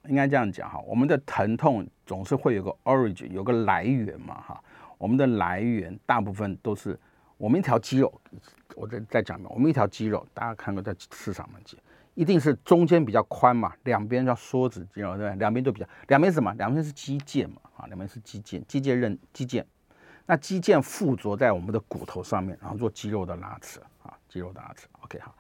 [0.09, 4.61] 应该这样讲哈，我们的疼痛总是会有个 origin，有个来源嘛哈。
[4.99, 6.99] 我们的来源大部分都是
[7.39, 8.21] 我们一条肌肉，
[8.75, 11.79] 我再再讲一遍，我们一条肌肉，大家看过在市场上讲，
[12.15, 15.39] 一定是中间比较宽嘛，两边叫梭子肌肉，对不对？
[15.39, 16.53] 两边都比较，两边什么？
[16.55, 19.65] 两边是肌腱嘛，啊，两边是肌腱，肌腱韧肌腱，
[20.25, 25.35] 那肌腱附着在我们的骨头上面，然后做肌肉的拉扯啊，肌肉的拉扯，OK 好。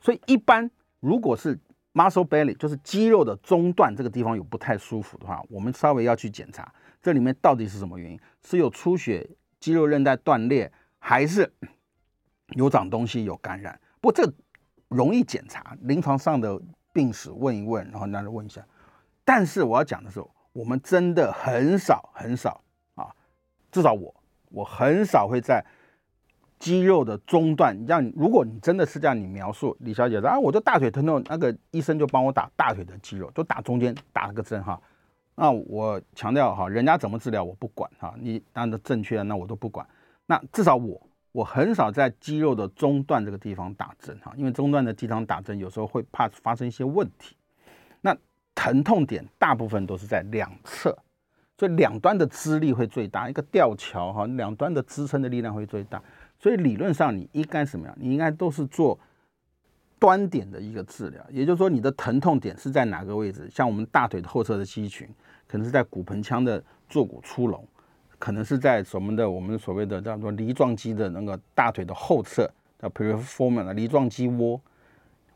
[0.00, 0.70] 所以一般
[1.00, 1.58] 如果是
[1.92, 6.72] Muscle belly 就是肌肉的中段这个地方有不太舒服的话，我们稍微要去检查
[7.02, 10.70] 这里面到底是什么原因，是有出血肌肉韧带断裂，
[11.08, 11.50] 还是
[12.48, 13.80] 有长东西有感染。
[13.98, 14.30] 不过这
[14.88, 16.60] 容易检查，临床上的
[16.92, 18.62] 病史问一问，然后那就问一下。
[19.24, 22.62] 但是我要讲的是，我们真的很少很少
[22.94, 23.08] 啊，
[23.72, 24.14] 至少我
[24.50, 25.64] 我很少会在
[26.58, 34.78] 肌肉的中段，让如果你真的是这样，你描述李小姐说啊，我就大腿疼痛，那个医生就帮我打大腿的肌肉，就打中间打了个针哈。
[35.36, 39.86] 那我强调哈，人家怎么治疗我不管哈，你按照正确的那我都不管。
[40.28, 47.36] 那至少我我很少在肌肉的中段这个地方打针哈，因为中段的地方打针有时候会怕发生一些问题。
[48.00, 48.16] 那
[48.54, 50.96] 疼痛点大部分都是在两侧，
[51.56, 56.00] 所以两端的支力会最大，一个吊桥哈，两端的支撑的力量会最大。
[56.38, 57.96] 所以理论上你应该什么样？
[57.98, 58.96] 你应该都是做
[59.98, 63.48] 端点的一个治疗，也就是说你的疼痛点是在哪个位置？
[63.50, 65.08] 像我们大腿后侧的肌群。
[65.50, 67.66] 可能是在骨盆腔的坐骨出隆，
[68.18, 74.60] 可能是在什么的我们所谓的叫做梨状肌的那个大腿的后侧叫 piriform 的梨状肌窝。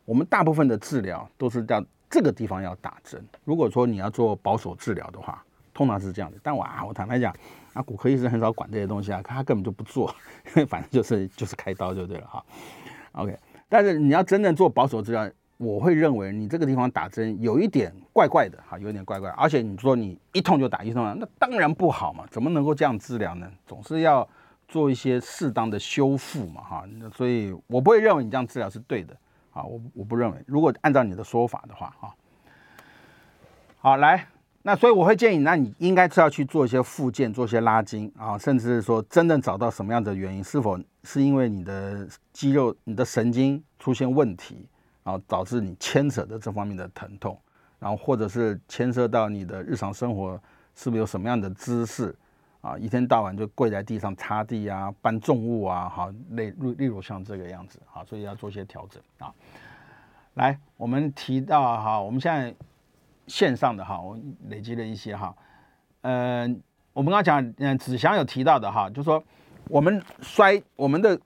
[0.04, 3.24] 我们大部分的治疗都是在这个地方要打针。
[3.44, 6.36] 如果说你要做保守治疗的话，通常是这样的。
[6.42, 7.34] 但我啊，我坦白讲，
[7.72, 10.12] 啊，骨科医生很少管这些东西啊，他根本就不做，
[10.48, 12.44] 因 为反正就是就是开刀就对了哈。
[13.12, 15.30] OK，但是你要真正做保守治疗。
[15.62, 23.48] 我会认为你这个地方打针有一点怪怪的哈，有一点怪怪，而且你说你一痛就打一痛，那当然不好嘛，怎么能够这样治疗呢？
[23.64, 24.28] 总是要
[24.66, 26.84] 做一些适当的修复嘛哈，
[27.14, 29.16] 所以我不会认为你这样治疗是对的
[29.52, 30.36] 啊，我我不认为。
[30.46, 32.14] 如果按照你的说法的话哈，
[33.78, 34.26] 好来，
[34.62, 44.66] 那所以我会建议，那你应该是要去做一些复健，做一些拉筋啊，甚至是说真正找到什么样的原因，是否是因为你的肌肉、你的神经出现问题。
[45.04, 47.36] 然后导致你牵扯的这方面的疼痛，
[47.80, 50.40] 然后或者是牵涉到你的日常生活，
[50.76, 52.14] 是不是有什么样的姿势
[52.60, 52.78] 啊？
[52.78, 59.34] 一天到晚就跪在地上擦地啊，搬重物啊，好，例例如像这个样子啊，所以要做一些调整啊。
[60.34, 62.54] 来，我们提到哈，我们现在
[63.26, 64.16] 线上的哈，我
[64.48, 65.34] 累积了一些哈，
[66.02, 66.60] 嗯、呃，
[66.92, 69.22] 我们刚刚讲，嗯，子祥有提到的哈，就是说
[69.68, 71.18] 我们摔我们的。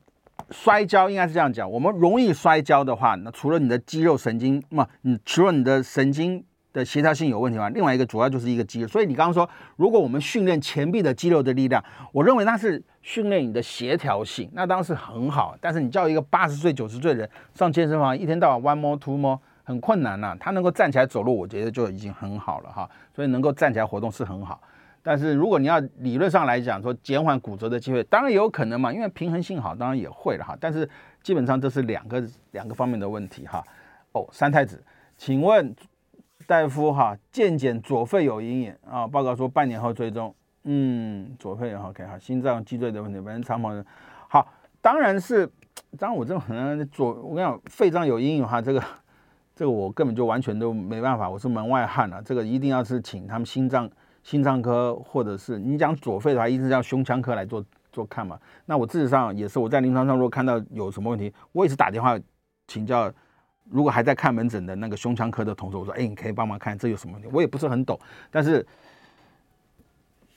[0.51, 8.87] 摔跤应该是这样讲，我们容易摔跤的话，那除了你的肌肉神经，嘛你除了你的神经的协调性有问题的话，另外一个主要就是一个肌肉。
[8.87, 11.83] 所以你刚刚说，如果我们训练前臂的肌肉的力量，
[12.13, 15.57] 我认为那是训练你的协调性，那当然是很好。
[15.61, 22.89] 但是你叫一个八十岁、九十岁的人上健身房，一天到晚 one more two more，很困难呐、他能够站起来走路，我觉得就已经很好了哈。
[23.15, 24.61] 所以能够站起来活动是很好。
[25.09, 30.59] 但是如果你要理论上来讲说减缓骨折的机会，当然有可能嘛，因为平衡性好，当然也会了哈。
[30.61, 30.91] 但是
[31.23, 33.63] 基本上这是两个两个方面的问题哈。
[34.11, 34.83] 哦，三太子，
[35.17, 35.73] 请问
[36.45, 39.07] 大夫哈，健检左肺有阴影啊？
[39.07, 40.35] 报告说半年后追踪，
[40.65, 43.87] 嗯，左肺 OK 哈，心脏脊椎的问题，反正长跑人
[44.27, 44.45] 好，
[44.81, 45.49] 当然是，
[45.97, 48.83] 当然我这种可能左，我跟你讲，肺脏有阴影哈，这个
[49.55, 53.89] 这个我根本就完全都没办法，我是门外汉了，这个一定要是请他们心脏。
[54.27, 58.37] 心脏科，或者是你讲左肺的话，一直叫胸腔科来做做看嘛。
[58.65, 62.19] 那我事实上也是，我在临床上如果看到有什么问题，我也是打电话
[62.67, 63.09] 请教。
[63.71, 67.97] 如果还在看门诊的那个胸腔科的同事，我说：“哎，你可以帮忙看这有什么问题？”我也不是很懂，
[68.33, 68.67] 但是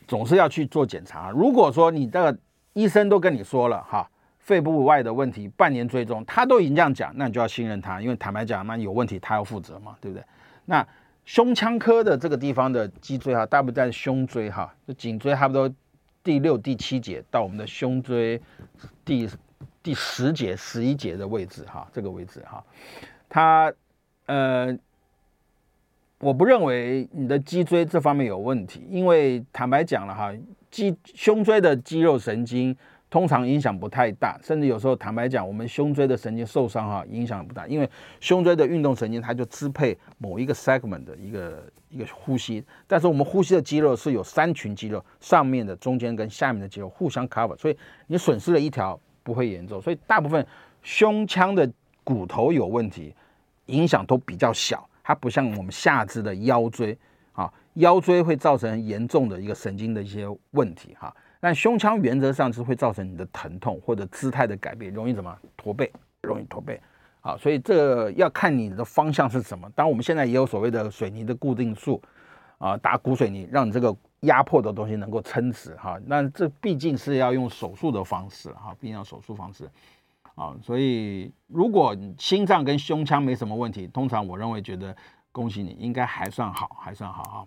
[0.07, 1.31] 总是要去做检查。
[1.31, 2.39] 如果说你这个
[2.73, 10.23] 医生都跟你说了哈，肺部外的问题，半年追踪，他都已经这样讲，那你就要信任他，因为坦白讲，那有问题他要负责嘛，对不对？
[10.65, 10.87] 那。
[11.29, 15.71] 胸腔科的这个地方的脊椎哈，大部分在胸椎哈，就颈椎差不多
[16.23, 18.41] 第六、第七节到我们的胸椎
[19.05, 19.29] 第
[19.83, 22.65] 第十节、十一节的位置哈，这个位置哈，
[23.29, 23.71] 它
[24.25, 24.75] 呃，
[26.17, 30.33] 我不认为你的脊椎这方面有问题，因为坦白讲了哈，
[30.71, 32.75] 肌胸椎的肌肉神经。
[33.09, 37.89] 通常影响不太大，甚至有时候坦白讲，我们胸椎的神经受伤哈，影响不大，因为
[38.19, 50.45] 胸椎的运动神经它就支配某一个 segment 的一个一个呼吸，但是我们呼吸的肌肉是有三群肌肉，上面的、中间跟下面的肌肉互相 cover，所以你损失了一条不会严重，所以大部分
[50.83, 51.67] 胸腔的
[52.03, 53.11] 骨头有问题，
[53.65, 56.95] 影响都比较小，它不像我们下肢的腰椎
[57.31, 61.11] 啊，腰椎会造成严重的一个神经的一些问题哈。
[61.39, 65.89] 但胸腔原则上是会造成你的疼痛或者姿态的改变，容易怎么驼背，
[66.21, 66.79] 容易驼背，
[67.21, 69.71] 好，所以这要看你的方向是什么。
[69.73, 72.01] 当然我们现在也有所谓的水泥的固定术，
[72.57, 79.69] 啊，打骨水泥，让你这个压迫的东西能够撑直，哈，那这毕竟是要用手术的方式，哈，毕竟要手术方式，
[80.35, 84.93] 啊，所以如果心脏跟胸腔没什么问题，通常我认为觉得
[85.31, 87.45] 恭喜你，应该还算好，还算好，哈。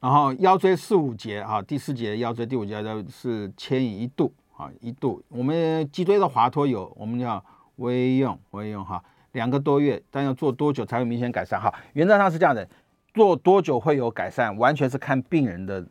[0.00, 5.22] 然后腰椎四五节啊，第四节腰椎，第五节都是牵引一度啊，一度。
[5.28, 7.44] 我们脊椎的滑脱有，我们叫
[7.76, 11.60] 微用微用哈，两个多月，但要做多久才会明显改善？
[11.60, 12.68] 哈，原则上是这样的，
[13.12, 15.84] 做多久会有改善，完全是看病人的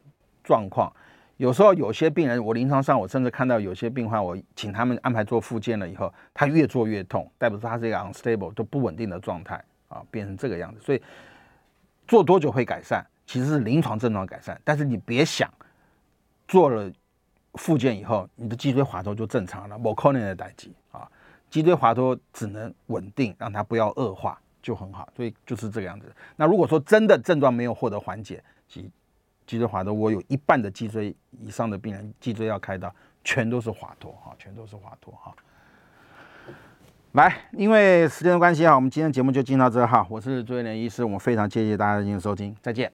[0.43, 0.91] 状况。
[1.35, 10.79] 有时候有些病人，我临床上我甚至看到有些病患，我请他们安排做复健了以后，他越做越痛，代表说他是一个 unstable 都不稳定的状态啊，变成这个样子。
[10.79, 11.01] 所以
[12.07, 14.59] 做多久会改善，其实是临床症状改善。
[14.63, 15.47] 但是你别想
[16.47, 16.91] 做了
[17.53, 21.07] 复健以后，你的脊椎滑脱就正常了，没可能的代志啊。
[21.49, 25.07] 脊椎滑脱只能稳定，让它不要恶化就很好。
[25.15, 26.11] 所以就是这个样子。
[26.35, 28.89] 那如果说真的症状没有获得缓解，脊
[29.45, 35.33] 脊椎滑脱，我有一半的脊椎以上的病人，脊椎要开刀，全都是滑脱哈，全都是滑脱哈。
[37.13, 40.05] 来，因为时间的关系啊，我们今天节目就进到这哈。
[40.09, 42.85] 我是朱元连医师，我们非常谢谢大家的收听，再见。